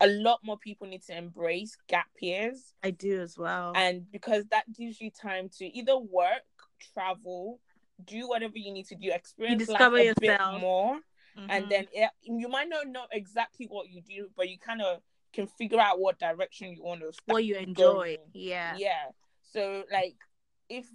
[0.00, 2.74] a lot more people need to embrace gap years.
[2.82, 3.72] I do as well.
[3.74, 6.42] and because that gives you time to either work,
[6.94, 7.60] travel,
[8.04, 10.60] do whatever you need to do, experience discover life a bit yourself.
[10.60, 11.00] more,
[11.36, 11.46] Mhm.
[11.50, 15.00] and then it, you might not know exactly what you do, but you kind of
[15.32, 17.82] can figure out what direction you want to what you enjoy.
[17.94, 18.18] going.
[18.32, 18.76] Yeah.
[18.76, 19.04] Yeah.
[19.42, 20.16] So like,
[20.68, 20.86] if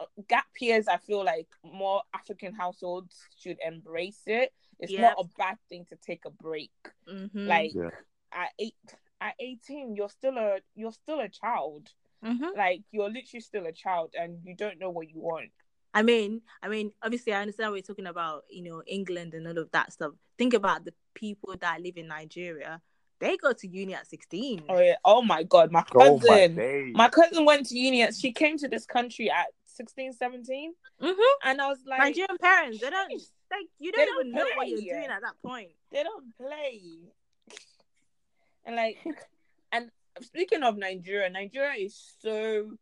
[0.00, 4.52] uh, gap years, I feel like more African households should embrace it.
[4.78, 5.00] It's Yep.
[5.16, 6.72] not a bad thing to take a break.
[7.06, 7.30] Mhm.
[7.48, 7.90] Like Yeah.
[8.32, 8.76] at eight,
[9.20, 11.90] at eighteen, you're still a you're still a child
[12.22, 12.56] Mhm.
[12.56, 15.50] like you're literally still a child and you don't know what you want.
[15.92, 19.58] I mean, I mean, obviously, I understand we're talking about, you know, England and all
[19.58, 20.12] of that stuff.
[20.36, 22.82] Think about the people that live in Nigeria.
[23.20, 24.64] They go to uni at 16.
[24.68, 24.96] Oh yeah.
[25.04, 26.92] Oh my god, my Oh my cousin.
[26.94, 28.02] my, cousin went to uni.
[28.02, 30.74] At, She came to this country at 16, 17.
[31.00, 31.16] Mhm.
[31.44, 34.46] And I was like Nigerian parents, they don't, "Jeez, like, you don't don't even know
[34.56, 35.70] what you're doing at that point.
[35.92, 36.80] they don't play.
[38.64, 38.98] And like
[39.72, 39.90] and
[40.22, 42.72] speaking of Nigeria, Nigeria is so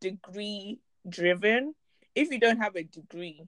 [0.00, 0.78] degree
[1.08, 1.74] driven.
[2.14, 3.46] If you don't have a degree,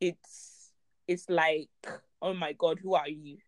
[0.00, 0.70] it's
[1.06, 1.68] it's like,
[2.20, 3.38] oh my god, who are you?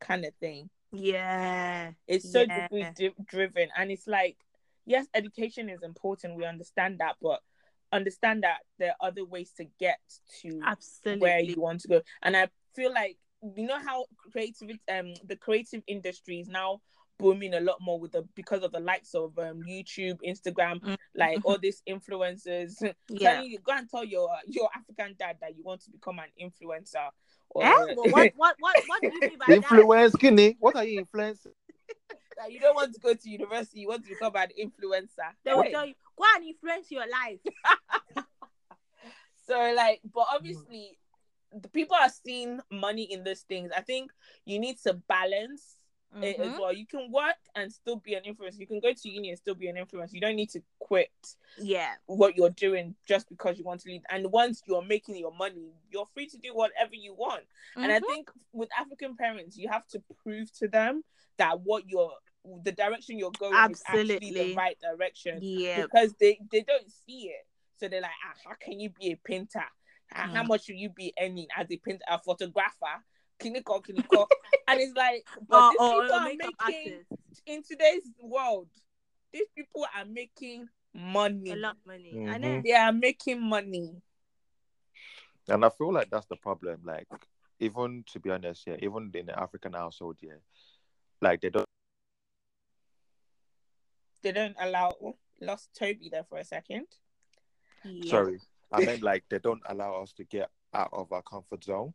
[0.00, 0.68] Kind of thing.
[0.92, 1.92] Yeah.
[2.06, 2.68] It's so Yeah.
[2.68, 4.36] degree driven, and it's like,
[4.84, 6.36] yes, education is important.
[6.36, 7.40] We understand that, but
[7.92, 9.98] understand that there are other ways to get
[10.42, 11.20] to Absolutely.
[11.20, 12.02] where you want to go.
[12.22, 13.16] And I feel like
[13.54, 16.80] you know how creative um the creative industry is now
[17.18, 20.96] booming a lot more with the because of the likes of um YouTube, Instagram, Mhm.
[21.14, 22.74] like all these influencers.
[23.08, 23.34] yeah.
[23.34, 26.30] Telling you, go and tell your your African dad that you want to become an
[26.40, 27.08] influencer.
[27.50, 27.94] Or, Eh?
[27.96, 29.56] Well, what, what, what, what do you mean by that?
[29.56, 30.56] Influence, skinny.
[30.58, 31.52] What are you influencing?
[32.36, 35.30] That you don't want to go to university, you want to become an influencer.
[35.44, 35.70] They will Hey.
[35.70, 37.40] tell you, go and influence your life.
[39.46, 40.98] So like, but obviously,
[41.52, 43.70] the people are seeing money in those things.
[43.76, 44.10] I think
[44.44, 45.76] you need to balance
[46.22, 46.58] it as Mhm.
[46.58, 46.72] well.
[46.72, 48.58] You can work and still be an influencer.
[48.60, 50.12] You can go to uni and still be an influencer.
[50.12, 51.96] You don't need to quit Yeah.
[52.06, 54.02] what you're doing just because you want to lead.
[54.08, 57.44] And once you're making your money, you're free to do whatever you want.
[57.76, 58.06] And I Mhm.
[58.06, 61.04] think with African parents, you have to prove to them
[61.36, 62.16] that what you're
[62.62, 65.82] the direction you're going is actually the right direction yeah.
[65.82, 67.44] because they they don't see it.
[67.76, 69.64] So they're like, ah, how can you be a painter?
[70.12, 70.48] Ah, How Mm.
[70.48, 73.04] much will you be earning as a painter, a photographer?
[73.38, 74.28] Clinical, clinical.
[74.68, 77.06] and it's like, but Or, these or, people or are makeup making artist.
[77.46, 78.68] in today's world.
[79.32, 81.50] These people are making money.
[81.52, 82.12] A lot of money.
[82.12, 82.40] I Mhm.
[82.40, 82.62] know.
[82.64, 84.00] They are making money.
[85.48, 86.80] And I feel like that's the problem.
[86.84, 87.08] Like,
[87.60, 90.38] even to be honest, yeah, even in the African household, yeah,
[91.20, 91.66] like they don't.
[94.22, 95.16] They don't allow.
[95.40, 96.86] Lost Toby there for a second.
[97.84, 98.10] Yeah.
[98.10, 98.40] Sorry,
[98.72, 101.92] I meant like they don't allow us to get out of our comfort zone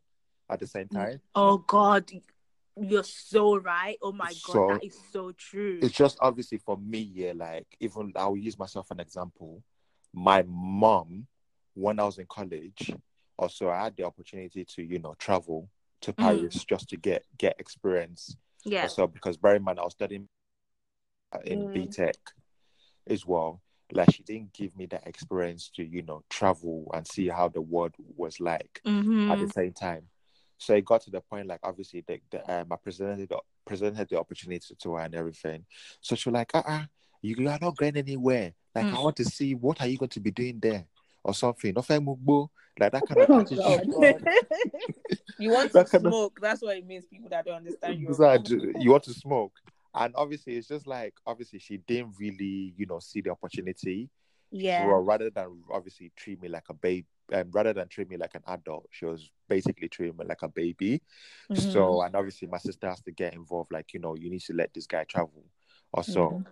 [0.52, 1.20] at the same time.
[1.34, 2.10] Oh God,
[2.80, 3.96] you're so right.
[4.02, 5.80] Oh my God, So- that is so true.
[5.82, 7.32] It's just obviously for me, yeah.
[7.34, 9.62] Like, even I'll use myself an example.
[10.12, 11.26] My mom,
[11.74, 12.94] when I was in college,
[13.38, 15.68] also I had the opportunity to, you know, travel
[16.02, 18.86] to Paris just to get get experience Yeah.
[18.88, 20.28] So because bear in mind I was studying
[21.44, 21.72] in Mm.
[21.74, 22.14] BTEC
[23.06, 23.62] as well.
[23.90, 27.60] Like she didn't give me that experience to, you know, travel and see how the
[27.60, 29.44] world was like at Mm-hmm.
[29.44, 30.08] the same time.
[30.62, 34.08] So it got to the point like obviously the, the um, I presented the, presented
[34.08, 35.64] the opportunity to her and everything.
[36.00, 36.82] So she was like, uh uh
[37.20, 38.52] you, you are not going anywhere.
[38.74, 38.96] Like Mm.
[38.96, 40.84] I want to see what are you going to be doing there
[41.24, 41.72] or something.
[41.74, 42.48] Not mugbo.
[42.80, 43.92] Like that kind of Oh, attitude.
[43.92, 44.24] God.
[45.38, 46.38] You want to That kind of- smoke.
[46.40, 47.04] That's what it means.
[47.06, 48.08] People that don't understand you.
[48.08, 49.52] Besides, you want to smoke.
[49.94, 54.08] And obviously, it's just like obviously she didn't really, you know, see the opportunity.
[54.50, 54.86] yeah.
[54.86, 58.34] Well, rather than obviously treat me like a baby, um, rather than treat me like
[58.34, 61.02] an adult, she was basically treating me like a baby.
[61.50, 61.70] Mm-hmm.
[61.70, 63.72] So, and obviously, my sister has to get involved.
[63.72, 65.44] Like, you know, you need to let this guy travel,
[65.92, 66.30] or so.
[66.30, 66.42] Mm-hmm.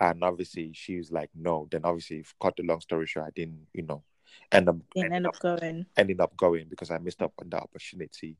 [0.00, 1.68] And obviously, she was like, no.
[1.70, 4.02] Then obviously, cut the long story short, I didn't, you know,
[4.50, 5.86] end up Didn't end up going.
[5.96, 8.36] ending up going because I missed up on that opportunity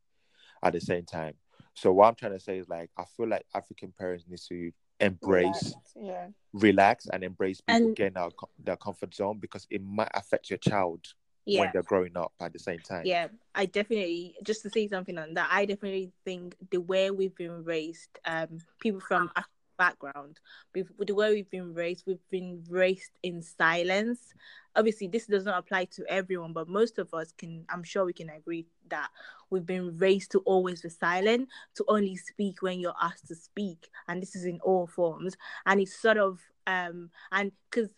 [0.62, 1.34] at the same time.
[1.74, 4.72] So what I'm trying to say is like I feel like African parents need to
[5.00, 6.26] embrace, Relax, Yeah.
[6.52, 10.50] relax, and embrace people And- getting out of their comfort zone because it might affect
[10.50, 11.06] your child
[11.46, 13.02] when they're growing up at the same time.
[13.04, 15.48] Yeah, I definitely just to say something on that.
[15.50, 19.44] I definitely think the way we've been raised, um, people from a
[19.78, 20.38] background,
[20.74, 24.34] we've, the way we've been raised, we've been raised in silence.
[24.76, 27.64] Obviously, this does not apply to everyone, but most of us can.
[27.68, 29.10] I'm sure we can agree that
[29.50, 33.88] we've been raised to always be silent, to only speak when you're asked to speak,
[34.08, 35.36] and this is in all forms.
[35.66, 37.90] And it's sort of um, and because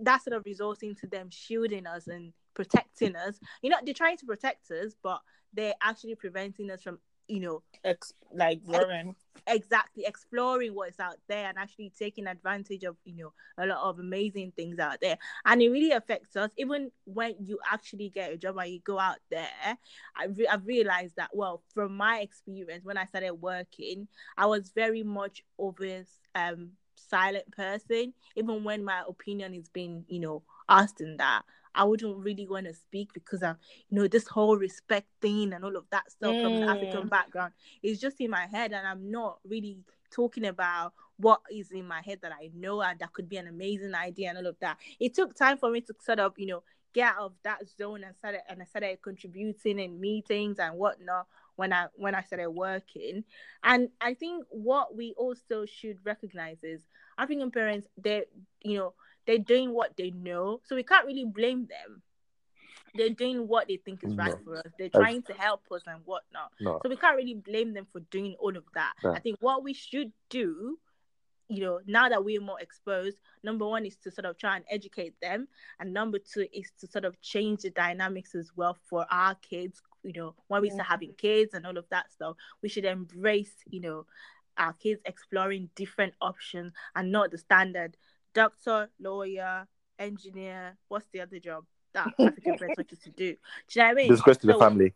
[0.00, 3.38] that sort of results to them shielding us and protecting us.
[3.62, 5.20] You know, they're trying to protect us, but
[5.54, 6.98] they're actually preventing us from,
[7.28, 9.14] you know, Ex- like growing.
[9.46, 14.00] exactly exploring what's out there and actually taking advantage of, you know, a lot of
[14.00, 15.18] amazing things out there.
[15.46, 16.50] And it really affects us.
[16.58, 19.78] Even when you actually get a job and you go out there,
[20.16, 24.72] I re- I've realized that, well, from my experience, when I started working, I was
[24.74, 26.04] very much of a
[26.34, 31.42] um, silent person, even when my opinion is being, you know, asked in that.
[31.74, 33.56] I wouldn't really want to speak because I'm,
[33.90, 36.70] you know, this whole respect thing and all of that stuff from the Mm.
[36.72, 37.52] African background
[37.82, 39.78] is just in my head, and I'm not really
[40.10, 43.48] talking about what is in my head that I know and that could be an
[43.48, 44.78] amazing idea and all of that.
[45.00, 46.62] It took time for me to sort of, you know,
[46.94, 51.26] get out of that zone and started and I started contributing in meetings and whatnot
[51.56, 53.24] when I when I started working.
[53.62, 56.86] And I think what we also should recognize is
[57.18, 58.24] African parents, they
[58.62, 58.94] you know,
[59.28, 60.60] they're doing what they know.
[60.64, 62.02] So we can't really blame them.
[62.94, 64.38] They're doing what they think is right No.
[64.42, 64.72] for us.
[64.78, 66.50] They're trying to help us and whatnot.
[66.58, 66.80] No.
[66.82, 68.94] So we can't really blame them for doing all of that.
[69.04, 69.10] Yeah.
[69.10, 70.78] I think what we should do,
[71.50, 74.64] you know, now that we're more exposed, number one is to sort of try and
[74.70, 75.46] educate them,
[75.78, 79.82] and number two is to sort of change the dynamics as well for our kids.
[80.02, 83.52] You know, when we start having kids and all of that stuff, we should embrace,
[83.68, 84.06] you know,
[84.56, 87.96] our kids exploring different options and not the standard
[88.42, 89.66] doctor, lawyer,
[89.98, 90.76] engineer.
[90.88, 91.64] What's the other job
[91.94, 93.14] that African parents want you to do?
[93.16, 94.08] Do you know what I mean?
[94.10, 94.94] Disgrace to the So- family.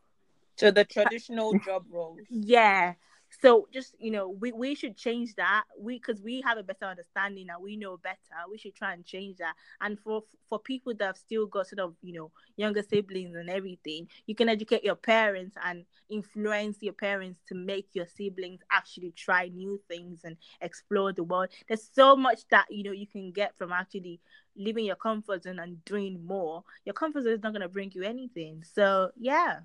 [0.61, 2.21] So the traditional job roles.
[2.31, 2.95] yeah
[3.41, 5.65] so just you know we, we should change that.
[5.79, 8.19] We because we have a better understanding and we know better.
[8.51, 9.55] We should try and change that.
[9.81, 13.49] And for for people that have still got sort of you know younger siblings and
[13.49, 19.13] everything you can educate your parents and influence your parents to make your siblings actually
[19.13, 21.49] try new things and explore the world.
[21.69, 24.21] There's so much that you know you can get from actually
[24.57, 26.65] leaving your comfort zone and doing more.
[26.85, 28.63] Your comfort zone is not going to bring you anything.
[28.75, 29.61] So yeah.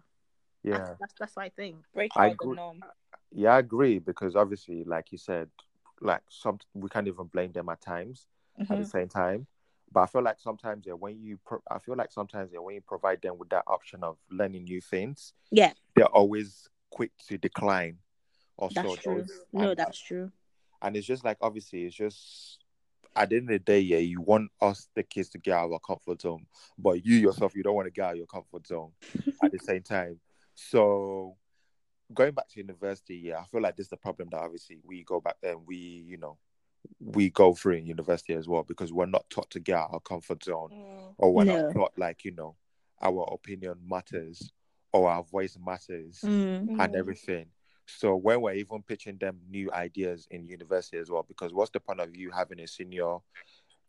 [0.63, 0.80] Yeah.
[0.80, 1.78] that's, that's, that's what i think.
[1.93, 2.82] Break I out the norm.
[3.32, 5.50] Yeah, I agree because obviously, like you said,
[6.02, 8.26] like some we can't even blame them at times
[8.60, 8.82] at Mm-hmm.
[8.82, 9.48] the same time.
[9.92, 12.76] But I feel like sometimes yeah, when you pro- I feel like sometimes yeah, when
[12.76, 17.38] you provide them with that option of learning new things, yeah they're always quick to
[17.38, 17.98] decline.
[18.58, 19.16] Also, That's true.
[19.22, 20.32] those- No, and, that's true.
[20.82, 22.60] and it's just like obviously it's just
[23.16, 25.66] at the end of the day, yeah, you want us the kids to get out
[25.66, 26.46] of our comfort zone,
[26.78, 28.92] but you yourself you don't want to get out of your comfort zone
[29.44, 30.20] at the same time.
[30.54, 31.36] So
[32.14, 35.03] going back to university, yeah, I feel like this is the problem that obviously we
[35.03, 36.38] go back there and we, you know,
[36.99, 39.93] we go through in university as well because we're not taught to get out of
[39.95, 40.70] our comfort zone
[41.18, 41.68] or we're No.
[41.68, 42.55] not taught like, you know,
[43.01, 44.51] our opinion matters
[44.93, 46.80] or our voice matters Mm.
[46.80, 47.47] and everything.
[47.86, 51.80] So when we're even pitching them new ideas in university as well, because what's the
[51.80, 53.18] point of you having a senior,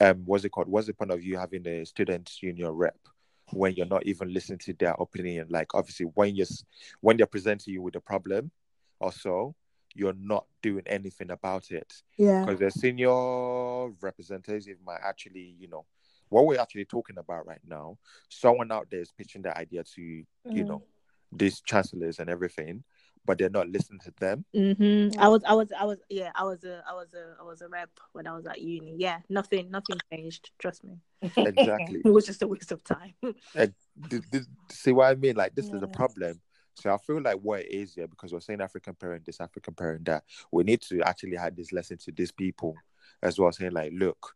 [0.01, 0.69] um, what's it called?
[0.69, 2.99] What's the point of you having a student union rep
[3.53, 5.49] when you're not even listening to their opinion?
[5.51, 6.47] Like obviously when you're
[7.01, 8.51] when they're presenting you with a problem,
[9.01, 9.55] or so
[9.95, 12.45] you're not doing anything about it Yeah.
[12.45, 15.87] because the senior representative might actually, you know,
[16.29, 17.99] what we're actually talking about right now.
[18.29, 20.67] Someone out there is pitching the idea to you mm.
[20.67, 20.83] know
[21.33, 22.85] these chancellors and everything,
[23.29, 24.43] but they're not listening to them.
[24.57, 25.21] Mm-hmm.
[25.21, 27.61] I was, I was, I was, yeah, I was a, I was a, I was
[27.61, 28.95] a rep when I was at uni.
[28.97, 30.51] Yeah, nothing, nothing changed.
[30.59, 30.95] Trust me.
[31.21, 32.01] Exactly.
[32.07, 33.13] It was just a waste of time.
[33.23, 35.37] Th- th- see what I mean?
[35.37, 36.41] Like this is the problem.
[36.73, 39.75] So I feel like what it is here because we're saying African parent, this African
[39.75, 42.77] parent, that we need to actually have this lesson to these people
[43.23, 44.33] as well, saying like, look,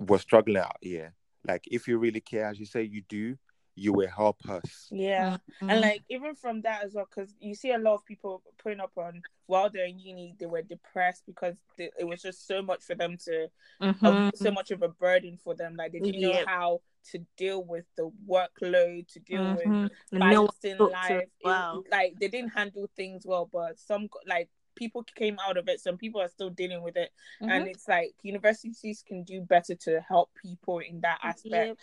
[0.00, 1.14] we're struggling out here.
[1.46, 3.36] Like if you really care, as you say you do,
[3.74, 4.88] you will help us.
[4.90, 5.36] Yeah.
[5.60, 5.70] Mm-hmm.
[5.70, 8.80] And like even from that as well, because you see a lot of people putting
[8.80, 12.60] up on while they're in uni, they were depressed because they, it was just so
[12.62, 13.48] much for them to,
[13.80, 14.28] Mhm.
[14.28, 15.74] of- so much of a burden for them.
[15.76, 16.80] Like they didn't know how
[17.12, 19.90] to deal with the workload, to deal with Mhm.
[20.12, 21.22] And no one balancing talked to life.
[21.44, 25.68] as It- like they didn't handle things well, but some like people came out of
[25.68, 25.80] it.
[25.80, 27.10] Some people are still dealing with it,
[27.40, 27.50] Mm-hmm.
[27.52, 31.76] and it's like universities can do better to help people in that aspect Yep.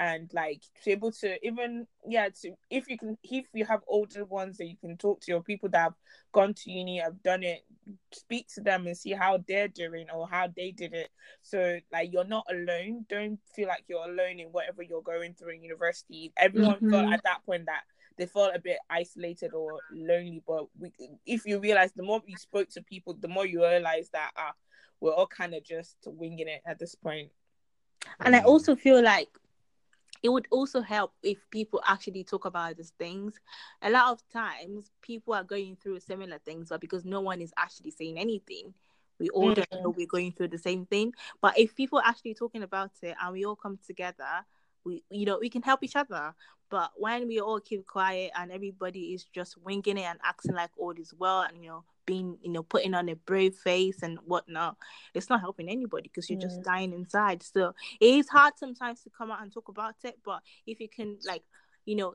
[0.00, 3.80] And like to be able to even yeah to if you can if you have
[3.86, 5.94] older ones that you can talk to or people that have
[6.32, 7.64] gone to uni have done it
[8.12, 11.10] speak to them and see how they're doing or how they did it.
[11.42, 13.06] So like you're not alone.
[13.08, 16.32] Don't feel like you're alone in whatever you're going through in university.
[16.36, 16.90] Everyone mm-hmm.
[16.90, 17.82] felt at that point that
[18.16, 20.42] they felt a bit isolated or lonely.
[20.46, 20.92] But we,
[21.26, 24.52] if you realize the more you spoke to people, the more you realize that ah,
[25.00, 27.30] we're all kind of just winging it at this point.
[28.20, 29.28] And I also feel like
[30.24, 33.38] it would also help if people actually talk about these things.
[33.82, 37.52] A lot of times, people are going through similar things, but because no one is
[37.58, 38.72] actually saying anything,
[39.20, 39.62] we all mm-hmm.
[39.70, 41.12] don't know we're going through the same thing.
[41.42, 44.46] But if people are actually talking about it and we all come together,
[44.84, 46.34] we you know we can help each other.
[46.70, 50.70] But when we all keep quiet and everybody is just winging it and acting like
[50.76, 54.18] all is well, and you know being you know putting on a brave face and
[54.26, 54.76] whatnot
[55.14, 57.42] it's not helping anybody because you're just dying inside.
[57.42, 60.88] So it is hard sometimes to come out and talk about it but if you
[60.88, 61.42] can like
[61.86, 62.14] you know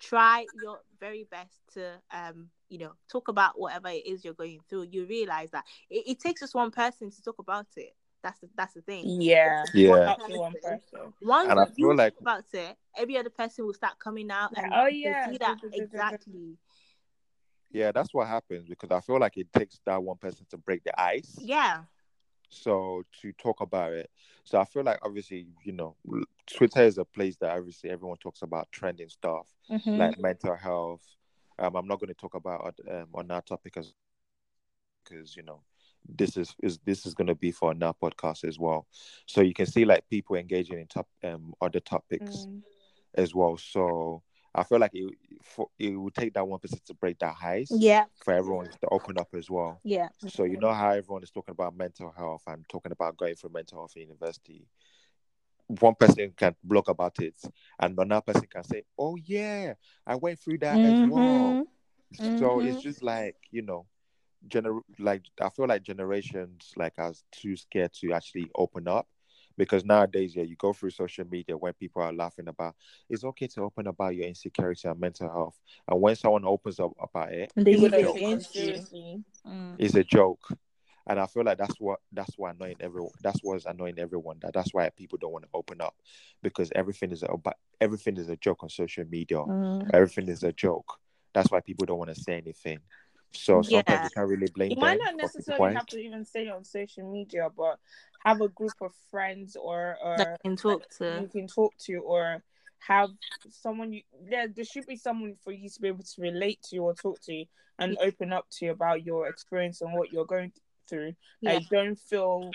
[0.00, 4.60] try your very best to um you know talk about whatever it is you're going
[4.68, 8.40] through you realize that it, it takes just one person to talk about it that's
[8.40, 9.20] the that's the thing.
[9.20, 10.14] Yeah, yeah.
[10.28, 11.12] One person.
[11.22, 14.72] Once and I feel like about it, every other person will start coming out and
[14.74, 16.56] oh yeah, see that exactly
[17.72, 20.82] yeah, that's what happens because I feel like it takes that one person to break
[20.84, 21.38] the ice.
[21.40, 21.82] Yeah.
[22.48, 24.10] So to talk about it.
[24.42, 25.96] So I feel like obviously, you know,
[26.46, 29.96] Twitter is a place that obviously everyone talks about trending stuff mm-hmm.
[29.96, 31.02] like mental health.
[31.58, 33.92] Um, I'm not going to talk about um, on that topic as
[35.04, 35.60] because you know
[36.08, 38.86] this is is this is going to be for another podcast as well.
[39.26, 42.62] So you can see like people engaging in top um other topics mm.
[43.14, 43.56] as well.
[43.56, 44.22] So
[44.54, 47.70] I feel like it for, it would take that one person to break that ice.
[47.70, 48.04] Yeah.
[48.24, 49.80] For everyone to open up as well.
[49.84, 50.08] Yeah.
[50.28, 53.50] So you know how everyone is talking about mental health and talking about going through
[53.50, 54.66] mental health in university.
[55.68, 57.36] One person can blog about it,
[57.78, 59.74] and another person can say, "Oh yeah,
[60.04, 61.04] I went through that mm-hmm.
[61.04, 61.66] as well."
[62.18, 62.38] Mm-hmm.
[62.38, 63.86] So it's just like you know,
[64.48, 69.06] gener like I feel like generations like are too scared to actually open up
[69.56, 72.74] because nowadays yeah you go through social media when people are laughing about
[73.08, 75.60] it's okay to open about your insecurity and mental health.
[75.88, 77.52] And when someone opens up about it
[79.46, 79.76] mm.
[79.78, 80.48] it's a joke.
[81.06, 84.54] And i feel like that's what that's why annoying everyone that's what's annoying everyone that
[84.54, 85.94] that's why people don't want to open up
[86.42, 89.38] because everything is about everything is a joke on social media.
[89.38, 89.90] Mm.
[89.92, 90.98] everything is a joke.
[91.32, 92.80] That's why people don't want to say anything
[93.32, 94.04] so sometimes yeah.
[94.04, 94.70] you can't really blame.
[94.70, 97.78] You might not necessarily have to even say on social media, but
[98.24, 101.96] have a group of friends or or that can talk to you can talk to
[101.96, 102.42] or
[102.78, 103.10] have
[103.50, 106.78] someone you there there should be someone for you to be able to relate to
[106.78, 107.44] or talk to
[107.78, 108.06] and yeah.
[108.06, 110.52] open up to about your experience and what you're going
[110.88, 111.14] through.
[111.40, 111.54] Yeah.
[111.54, 112.50] Like don't feel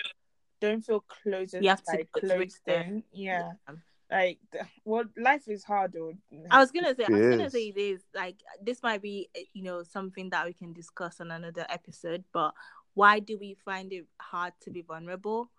[0.60, 3.02] don't feel closed you have to like closed in.
[3.12, 3.52] Yeah.
[3.68, 3.74] yeah.
[4.10, 4.38] Like
[4.84, 6.12] well life is hard though.
[6.50, 9.64] I was gonna say I was gonna say this like this might be eh, you
[9.64, 12.54] know something that we can discuss on another episode, but
[12.94, 15.50] why do we find it hard to be vulnerable?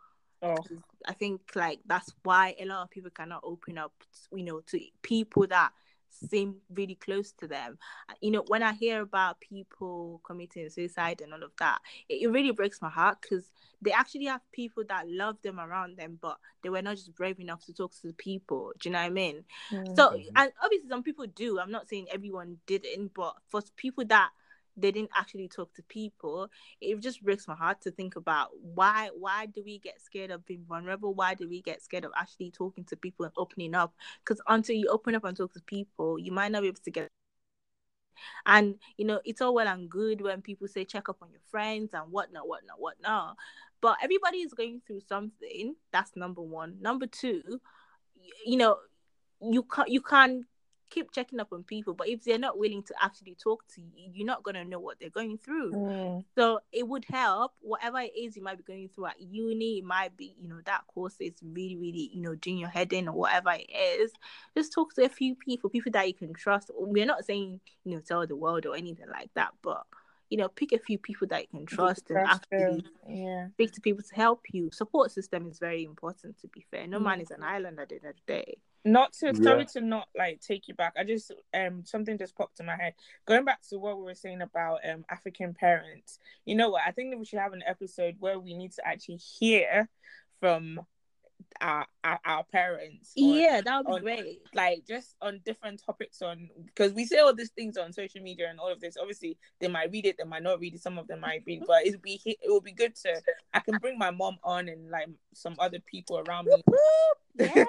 [0.42, 0.56] Oh.
[1.06, 3.92] I think like that's why a lot of people cannot open up,
[4.32, 5.72] you know, to people that
[6.10, 7.78] seem really close to them.
[8.22, 11.80] You know, when I hear about people committing suicide and all of that,
[12.10, 13.50] it, it really breaks my heart because
[13.82, 17.40] they actually have people that love them around them, but they were not just brave
[17.40, 18.72] enough to talk to the people.
[18.80, 19.44] Do you know what I mean?
[19.72, 19.96] Mm-hmm.
[19.96, 21.60] So, and obviously, some people do.
[21.60, 24.30] I'm not saying everyone didn't, but for people that
[24.78, 26.50] they didn't actually talk to people
[26.82, 30.46] it just breaks my heart to think about why why do we get scared of
[30.46, 31.14] being vulnerable?
[31.14, 33.94] Why do we get scared of actually talking to people and opening up?
[34.24, 36.92] Because until you open up and talk to people you might not be able to
[36.92, 37.08] get
[38.46, 41.42] and you know it's all well and good when people say check up on your
[41.52, 43.38] friends and whatnot whatnot whatnot
[43.82, 45.76] but everybody is going through something.
[45.92, 46.78] That's number one.
[46.82, 47.60] Number two
[48.46, 48.78] you know
[49.42, 50.46] you can't you can't
[50.90, 54.10] keep checking up on people but if they're not willing to actually talk to you
[54.14, 56.24] you're not going to know what they're going through mm.
[56.36, 59.84] so it would help whatever it is you might be going through at uni it
[59.84, 63.08] might be you know that course is really really you know doing your head in
[63.08, 63.70] or whatever it
[64.00, 64.12] is
[64.56, 67.96] just talk to a few people people that you can trust we're not saying you
[67.96, 69.86] know tell the world or anything like that but
[70.30, 73.48] you know, pick a few people that you can trust and actually yeah.
[73.52, 74.70] speak to people to help you.
[74.74, 76.86] Support system is very important to be fair.
[76.86, 77.04] No mm.
[77.04, 78.58] man is an island at the end of the day
[78.92, 79.44] not to yeah.
[79.44, 80.94] sorry to not like take you back.
[80.98, 82.94] I just um something just popped in my head.
[83.28, 86.82] Going back to what we were saying about um african parents you know what?
[86.88, 89.90] I think that we should have an episode where we need to actually hear
[90.40, 90.80] from
[91.62, 93.14] our our, our parents.
[93.18, 94.42] On, yeah, that would be on, great.
[94.54, 98.50] Like just on different topics on because we say all these things on social media
[98.50, 98.98] and all of this.
[99.00, 100.82] Obviously, they might read it, they might not read it.
[100.82, 103.22] Some of them might read, but it'd be it would be good to.
[103.54, 106.64] I can bring my mom on and like some other people around me
[107.40, 107.66] yeah.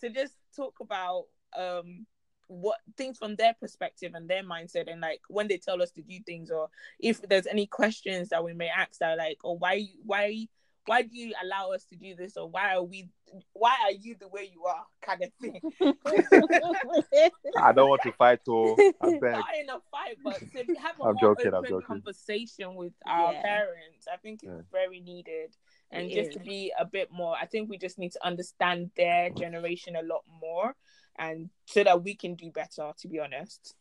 [0.00, 1.24] to just talk about
[1.56, 2.06] um
[2.48, 6.02] what things from their perspective and their mindset and like when they tell us to
[6.02, 6.68] do things or
[7.00, 10.46] if there's any questions that we may ask that like or why why
[10.86, 13.08] why do you allow us to do this or why are we
[13.52, 15.60] why are you the way you are kind of thing
[17.58, 18.76] I don't want to fight though.
[19.00, 19.32] I beg.
[19.32, 21.86] not in a fight but to have a I'm joking, I'm open joking.
[21.86, 23.42] conversation with our Yeah.
[23.42, 24.62] parents i think it's Yeah.
[24.70, 25.56] very needed
[25.90, 28.90] and It just to be a bit more i think we just need to understand
[28.96, 30.74] their generation a lot more
[31.18, 33.74] and so that we can do better to be honest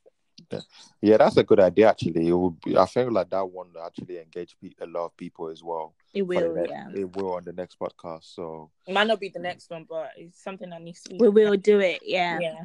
[1.02, 1.90] Yeah, that's a good idea.
[1.90, 5.18] Actually, it would be, I feel like that one actually engage pe- a lot of
[5.18, 5.96] people as well.
[6.16, 6.88] It will, ne- yeah.
[6.96, 8.34] It will on the next podcast.
[8.34, 11.18] So it might not be the next one but it's something that needs to be
[11.20, 12.40] We will do it, yeah.
[12.40, 12.64] yeah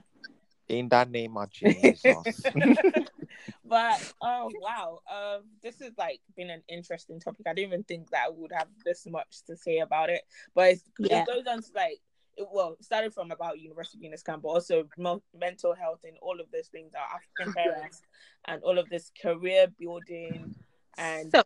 [0.71, 2.01] in that name of Jesus.
[3.65, 8.09] but oh wow um this has like been an interesting topic i didn't even think
[8.11, 10.23] that i would have this much to say about it
[10.55, 11.23] but it's, Yeah.
[11.23, 11.99] it goes on to like
[12.37, 16.41] it, well started from about university in camp but also mo- mental health and all
[16.41, 18.03] of those things our african parents
[18.45, 20.55] and all of this career building
[20.99, 21.43] and So,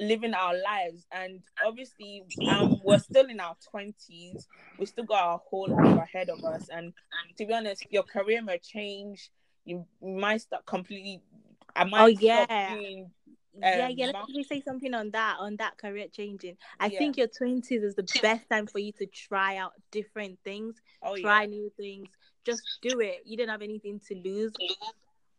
[0.00, 5.38] living our lives and obviously um we're still in our 20s we still got our
[5.48, 6.92] whole life ahead of us and
[7.36, 9.30] to be honest your career may change
[9.64, 11.20] you might start completely
[11.76, 12.46] i might Oh, yeah.
[12.48, 14.06] yeah, um, yeah.
[14.06, 16.56] Let me say something on that, on that career changing.
[16.80, 16.98] I Yeah.
[16.98, 21.14] think your twenties is the best time for you to try out different things, oh
[21.14, 22.08] try yeah new things.
[22.44, 23.22] Just do it.
[23.24, 24.52] You don't have anything to lose,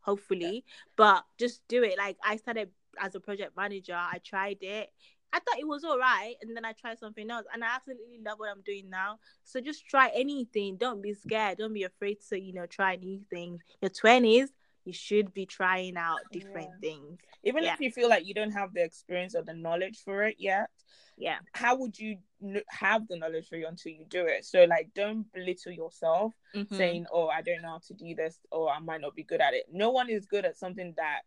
[0.02, 0.64] hopefully,
[0.96, 1.98] but just do it.
[1.98, 2.70] Like I started
[3.00, 4.90] as a project manager, I tried it.
[5.32, 8.20] I thought it was all right, and then I tried something else, and I absolutely
[8.24, 9.18] love what I'm doing now.
[9.44, 10.78] So just try anything.
[10.78, 11.58] Don't be scared.
[11.58, 13.62] Don't be afraid to, you know, try new things.
[13.82, 14.50] Your twenties,
[14.86, 16.90] you should be trying out different Yeah.
[16.90, 17.20] things.
[17.46, 17.74] even yeah.
[17.74, 20.70] if you feel like you don't have the experience or the knowledge for it yet
[21.18, 21.40] Yeah.
[21.54, 22.20] how would you
[22.70, 26.76] have the knowledge for you until you do it so like don't belittle yourself Mhm.
[26.76, 29.42] saying, "Oh, I don't know how to do this," or "I might not be good
[29.42, 31.22] at it." No one is good at something that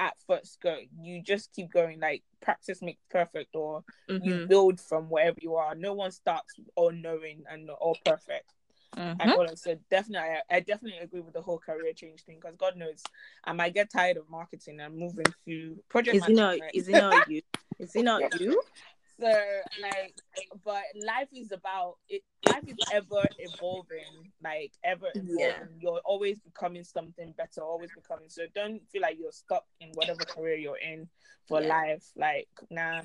[0.00, 0.78] at first go.
[1.00, 2.00] You just keep going.
[2.00, 4.48] Like practice makes perfect, or you Mhm.
[4.48, 5.74] build from wherever you are.
[5.74, 8.52] No one starts all knowing and all perfect.
[9.20, 9.36] And Mhm.
[9.36, 12.76] all so definitely, I, I definitely agree with the whole career change thing because God
[12.76, 13.02] knows
[13.44, 16.58] I might get tired of marketing and moving to project Is it not?
[16.72, 17.42] Is it not you?
[17.80, 18.62] Is it not you?
[19.20, 19.26] So
[19.82, 20.14] like,
[20.64, 22.22] but life is about it.
[22.44, 25.36] Life is ever evolving, like ever evolving.
[25.38, 25.64] Yeah.
[25.80, 28.28] You're always becoming something better, always becoming.
[28.28, 31.08] So don't feel like you're stuck in whatever career you're in
[31.48, 31.68] for Yeah.
[31.68, 32.04] life.
[32.16, 33.02] Like, nah,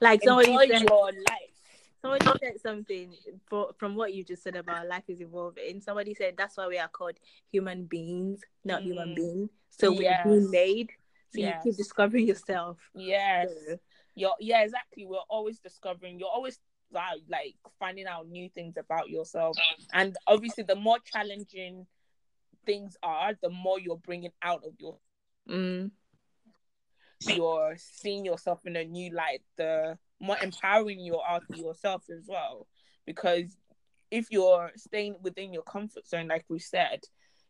[0.00, 1.60] Like somebody enjoy said, your life.
[2.02, 3.14] somebody said something
[3.48, 5.80] for, from what you just said about life is evolving.
[5.80, 7.16] Somebody said that's why we are called
[7.50, 9.16] human beings, not human Mm.
[9.16, 9.50] beings.
[9.70, 9.98] So Yes.
[10.24, 10.92] we're being made.
[11.34, 11.64] So you Yes.
[11.64, 12.78] keep discovering yourself.
[12.94, 13.78] Yes, So,
[14.14, 14.34] you're.
[14.38, 15.04] Yeah, exactly.
[15.04, 16.18] We're always discovering.
[16.20, 16.58] You're always
[16.92, 19.58] like, like finding out new things about yourself,
[19.92, 21.86] and obviously, the more challenging
[22.64, 24.96] things are, the more you're bringing out of your
[25.50, 25.90] mm,
[27.20, 32.24] you're seeing yourself in a new light, the more empowering you are to yourself as
[32.28, 32.66] well.
[33.06, 33.56] Because
[34.10, 37.00] if you're staying within your comfort zone, like we said,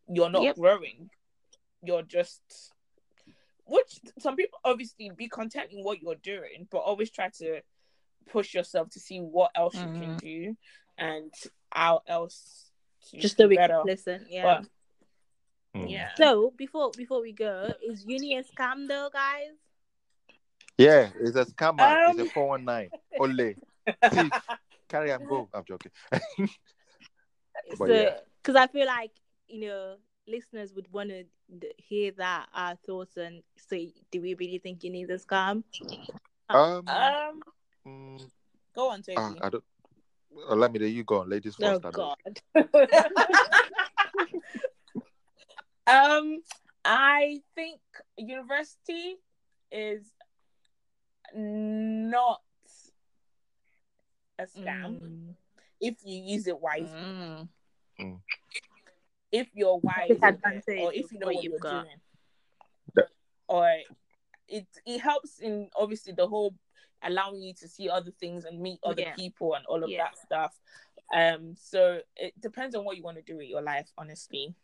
[0.09, 0.57] you're not Yep.
[0.57, 1.11] growing.
[1.83, 2.73] You're just,
[3.67, 7.61] which some people obviously be content in what you're doing, but always try to
[8.31, 10.21] push yourself to see what else you can Mhm.
[10.21, 10.57] do
[10.99, 11.33] and
[11.73, 12.71] how else
[13.11, 13.79] to just do so we better.
[13.79, 14.27] can listen.
[14.29, 14.43] Yeah.
[14.61, 14.69] But,
[15.81, 15.91] Mm.
[15.91, 16.15] yeah.
[16.15, 19.51] So before before we go, is uni a scam though, guys?
[20.79, 21.81] Yeah, it's a scammer.
[22.09, 22.91] Um, it's a 419.
[23.21, 23.55] Ole.
[24.11, 24.33] Thief.
[24.89, 25.49] Carry and go.
[25.53, 25.91] I'm joking.
[27.79, 28.19] But so yeah.
[28.43, 29.13] because I feel like
[29.49, 29.97] you know
[30.27, 31.25] listeners would want to
[31.77, 35.63] hear that our thoughts and say, do we really think uni is a scam?
[36.51, 37.43] um, um,
[37.87, 38.21] mm,
[38.75, 39.17] go on, Toby.
[39.19, 39.65] ah, I don't.
[40.49, 40.87] Oh, let me know.
[40.87, 41.87] You go on, ladies Oh first.
[41.87, 42.17] I God.
[45.87, 46.43] um,
[46.85, 47.81] I think
[48.17, 49.17] university
[49.71, 50.03] is
[51.35, 52.41] not
[54.39, 55.35] a scam Mm.
[55.81, 57.49] if you use it wisely.
[58.01, 58.21] Mm.
[59.35, 61.83] If you're wise, Take it, or if you know what what you've you're got.
[61.83, 62.01] doing,
[62.97, 63.05] Yeah.
[63.49, 63.69] or
[64.47, 66.55] it it helps in obviously the whole
[67.03, 69.15] allowing you to see other things and meet other Yeah.
[69.15, 70.05] people and all of Yeah.
[70.05, 70.59] that stuff.
[71.13, 73.91] Um, so it depends on what you want to do with your life.
[73.99, 74.55] Honestly,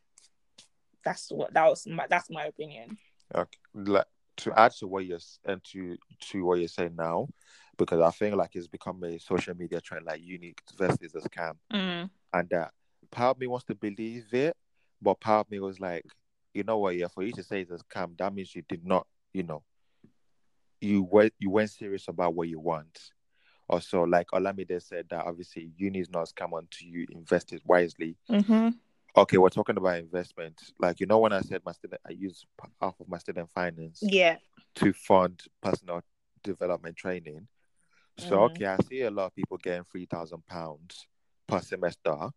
[1.04, 2.96] that's what that was my that's my opinion.
[3.34, 3.58] Okay.
[3.74, 4.06] Like,
[4.38, 5.98] to add to what you're and to
[6.30, 7.28] to what you're saying now,
[7.76, 11.56] because I think like it's become a social media trend, like unique versus a scam,
[11.72, 12.08] Mm.
[12.32, 12.72] and that
[13.10, 14.56] part of me wants to believe it,
[15.02, 16.04] but part of me was like,
[16.54, 16.96] you know what?
[16.96, 19.62] Yeah, for you to say it's a scam, that means you did not, you know,
[20.80, 23.10] you were you weren't serious about what you want.
[23.68, 27.62] Also, like Olamide said, that obviously uni is not a scam until you invest it
[27.64, 28.16] wisely.
[28.28, 28.70] Mm-hmm.
[29.16, 30.60] Okay, we're talking about investment.
[30.78, 32.44] Like you know, when I said my student, I use
[32.80, 34.36] half of my student finance Yeah.
[34.76, 36.02] to fund personal
[36.42, 37.46] development training.
[38.18, 38.44] So Mhm.
[38.46, 41.06] okay, I see a lot of people getting three thousand pounds
[41.46, 42.30] per semester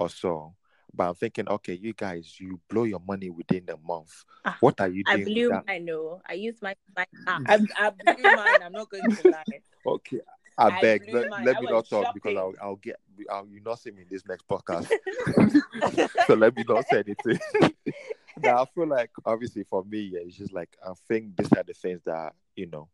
[0.00, 0.54] or so.
[0.92, 4.24] But I'm thinking, okay, you guys, you blow your money within a month.
[4.44, 5.24] Ah, What are you I doing?
[5.26, 5.64] with blew that?
[5.68, 6.20] I know.
[6.28, 7.42] I used my my app.
[7.46, 8.62] I, I blew mine.
[8.64, 9.44] I'm not going to lie.
[9.86, 10.20] Okay,
[10.58, 11.44] I, I beg, blew let, mine.
[11.44, 12.54] let me went not talk because I'll.
[12.60, 12.96] I'll get,
[13.30, 14.90] I'll, you not see me in this next podcast.
[16.26, 17.38] so let me not say anything.
[18.42, 21.62] now I feel like obviously for me, yeah, it's just like I think these are
[21.62, 22.88] the things that you know,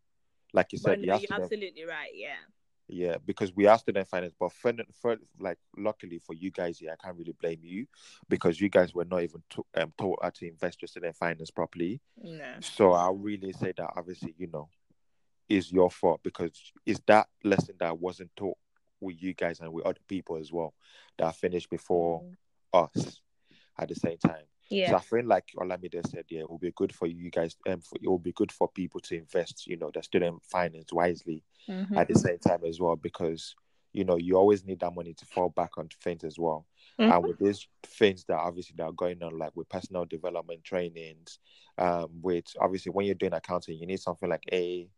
[0.52, 2.10] like you said, no, you have you're to then- absolutely right.
[2.14, 2.34] Yeah.
[2.88, 6.92] Yeah, because we are student finance, but for, for like luckily for you guys, yeah,
[6.92, 7.86] I can't really blame you
[8.28, 11.50] because you guys were not even to, um, taught how to invest your student finance
[11.50, 12.00] properly.
[12.22, 12.44] No.
[12.60, 14.68] So I'll really say that obviously, you know,
[15.48, 18.58] is your fault because it's that lesson that wasn't taught
[19.00, 20.74] with you guys and with other people as well
[21.18, 22.24] that finished before
[22.72, 23.20] us
[23.78, 24.44] at the same time.
[24.68, 24.90] Yeah.
[24.90, 27.82] So I feel like Olamide said, yeah, it will be good for you guys, and
[27.84, 31.42] for, it will be good for people to invest, you know, the student finance wisely
[31.68, 31.96] Mhm.
[31.96, 33.54] at the same time as well because
[33.92, 36.66] you know you always need that money to fall back on things as well.
[36.98, 37.14] Mhm.
[37.14, 41.38] And with these things that obviously that are going on, like with personal development trainings,
[41.78, 44.88] um, with obviously when you're doing accounting, you need something like a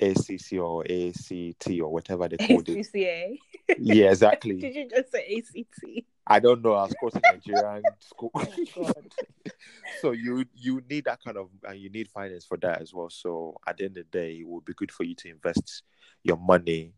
[0.00, 2.66] ACC or ACT or whatever they call it.
[2.66, 3.38] ACCA.
[3.78, 4.56] Yeah, exactly.
[4.60, 6.04] Did you just say ACT?
[6.26, 6.74] I don't know.
[6.74, 8.30] I was quoting Nigerian school.
[8.34, 8.92] Oh,
[10.00, 13.10] so you you need that kind of and you need finance for that as well.
[13.10, 15.82] So at the end of the day, it would be good for you to invest
[16.22, 16.92] your money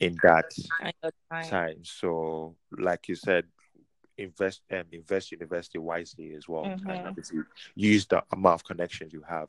[0.00, 0.92] in that time.
[1.48, 1.84] time.
[1.84, 3.46] So like you said,
[4.18, 7.06] invest um, invest university wisely as well, and Mhm.
[7.06, 7.40] obviously
[7.74, 9.48] use the amount of connections you have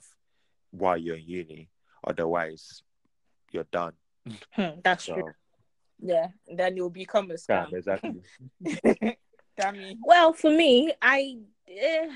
[0.71, 1.69] while you're in uni.
[2.05, 2.84] Otherwise,
[3.51, 3.93] you're done.
[4.53, 5.34] Hmm, that's So true.
[6.00, 6.28] Yeah.
[6.54, 7.74] Then you'll become a yeah, scam.
[7.74, 8.22] exactly.
[9.58, 9.98] Damn me.
[10.04, 11.38] Well, for me, I
[11.68, 12.10] eh,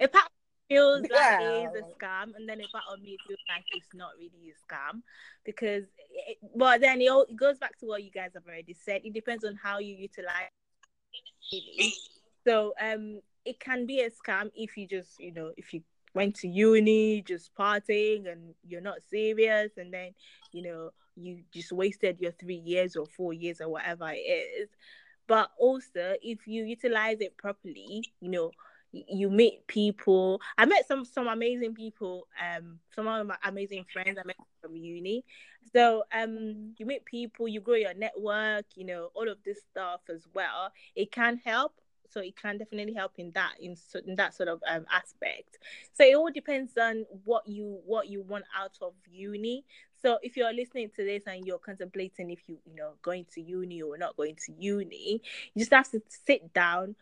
[0.00, 0.30] a part
[0.68, 3.94] feels like it is a scam, and then a part of me feels like it's
[3.94, 5.02] not really a scam
[5.44, 5.84] because,
[6.26, 9.02] it, but then it, all, it goes back to what you guys have already said.
[9.04, 10.48] It depends on how you utilize.
[11.52, 11.94] It.
[12.46, 15.82] So, um, it can be a scam if you just, you know, if you
[16.14, 20.12] went to uni just partying and you're not serious, and then,
[20.52, 24.68] you know, you just wasted your three years or four years or whatever it is.
[25.26, 28.50] But also if you utilize it properly you know
[28.92, 30.40] you meet people.
[30.56, 34.76] I met some some amazing people um some of my amazing friends i met from
[34.76, 35.24] uni.
[35.72, 40.00] So um you meet people you grow your network you know all of this stuff
[40.08, 40.72] as well.
[40.94, 41.72] It can help.
[42.10, 45.58] So it can definitely help in that in, in that sort of um, aspect.
[45.92, 49.64] So it all depends on what you what you want out of uni
[50.00, 53.40] so if you're listening to this and you're contemplating if you you know going to
[53.40, 55.20] uni or not going to uni
[55.54, 56.94] you just have to sit down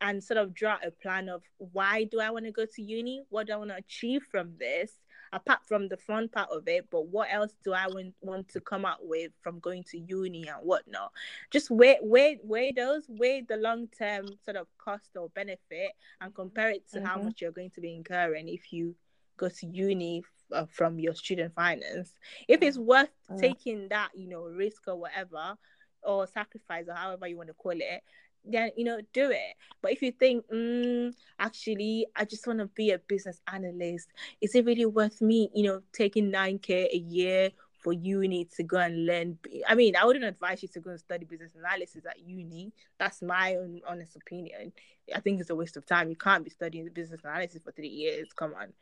[0.00, 3.22] and sort of draw a plan of why do I want to go to uni?
[3.28, 4.92] What do I want to achieve from this?
[5.32, 8.60] Apart from the fun part of it, but what else do I want, want to
[8.60, 11.12] come out with from going to uni and whatnot?
[11.50, 16.34] Just weigh weigh weigh those, weigh the long term sort of cost or benefit, and
[16.34, 17.24] compare it to how Mhm.
[17.24, 18.96] much you're going to be incurring if you
[19.40, 20.22] go to uni
[20.52, 22.12] uh, from your student finance.
[22.48, 23.40] If it's worth Mm.
[23.40, 25.56] taking that, you know, risk or whatever,
[26.02, 28.02] or sacrifice or however you want to call it,
[28.44, 29.54] then you know do it.
[29.82, 34.08] But if you think, mm, actually, I just want to be a business analyst,
[34.40, 37.50] is it really worth me, you know, taking nine k a year?
[37.82, 39.38] For uni to go and learn.
[39.66, 42.74] I mean, I wouldn't advise you to go and study business analysis at uni.
[42.98, 44.72] That's my own honest opinion.
[45.16, 46.10] I think it's a waste of time.
[46.10, 48.28] You can't be studying business analysis for three years.
[48.36, 48.74] Come on.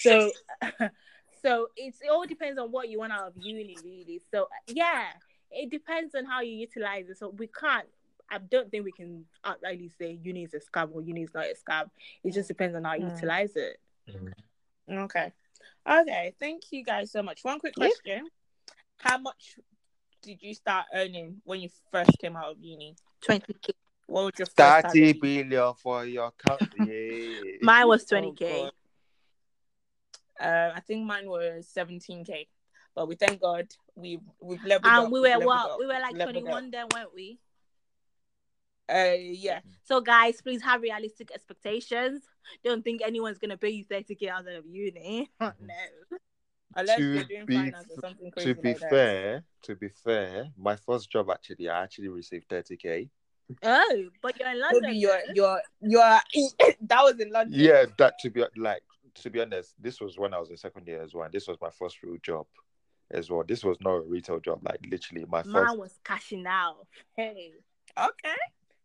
[0.00, 0.30] So,
[1.42, 4.20] so it's it all depends on what you want out of uni, really.
[4.30, 5.04] So yeah,
[5.50, 7.18] it depends on how you utilize it.
[7.18, 7.86] So we can't.
[8.30, 11.46] I don't think we can outrightly say uni is a scam or uni is not
[11.46, 11.90] a scam.
[12.22, 13.14] It just depends on how you Mm.
[13.14, 13.80] utilize it.
[14.88, 15.32] Okay.
[15.88, 16.34] Okay.
[16.38, 17.42] Thank you guys so much.
[17.42, 17.88] One quick Yeah.
[17.88, 18.28] question.
[18.98, 19.58] How much
[20.22, 22.94] did you start earning when you first came out of uni?
[23.20, 23.72] Twenty k.
[24.06, 25.12] What was your first 30 salary?
[25.44, 27.58] billion for your company?
[27.62, 28.62] Mine was Oh, twenty k.
[28.62, 28.72] God.
[30.40, 32.46] Uh, I think mine was 17k.
[32.94, 35.04] But we thank God we we've leveled up.
[35.04, 35.70] and we we've were what?
[35.72, 36.72] up, We were like we've leveled twenty up.
[36.72, 37.38] then, weren't we?
[38.92, 39.60] Uh, yeah.
[39.84, 42.22] So guys, please have realistic expectations.
[42.64, 45.30] Don't think anyone's gonna pay you thirty k out of uni.
[45.40, 45.50] no.
[46.76, 48.90] Unless To you're doing be- finance or something crazy to be like that.
[48.90, 53.08] fair, to be fair, my first job actually, I actually received 30k.
[53.64, 54.82] Oh, but you're in London.
[54.82, 56.00] Maybe you're you're you're
[56.82, 57.58] that was in London.
[57.60, 58.82] Yeah, that to be like
[59.16, 61.24] to be honest, this was when I was in second year as well.
[61.24, 62.46] And this was my first real job
[63.10, 63.44] as well.
[63.46, 65.54] This was not a retail job, like literally my first.
[65.54, 66.86] Mine was cashing out.
[67.16, 67.52] Hey.
[67.98, 68.34] Okay.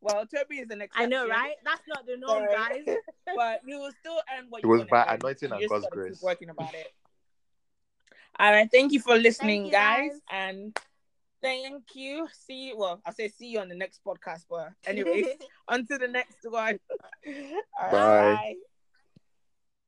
[0.01, 1.55] Well, Toby is an I know, right?
[1.63, 2.83] That's not the norm, Sorry.
[2.85, 2.95] guys.
[3.35, 5.19] but you will still earn what It you was wanna by earn.
[5.21, 6.21] anointing You and just God's gotta keep grace.
[6.21, 6.87] working about it.
[8.37, 10.11] All right, thank you for listening, you, guys.
[10.11, 10.21] guys.
[10.29, 10.77] and
[11.41, 12.27] thank you.
[12.33, 12.77] See you.
[12.77, 15.25] Well, I'll say see you on the next podcast, but anyways,
[15.67, 16.79] on to the next one.
[17.81, 17.91] All Bye.
[17.91, 18.55] right.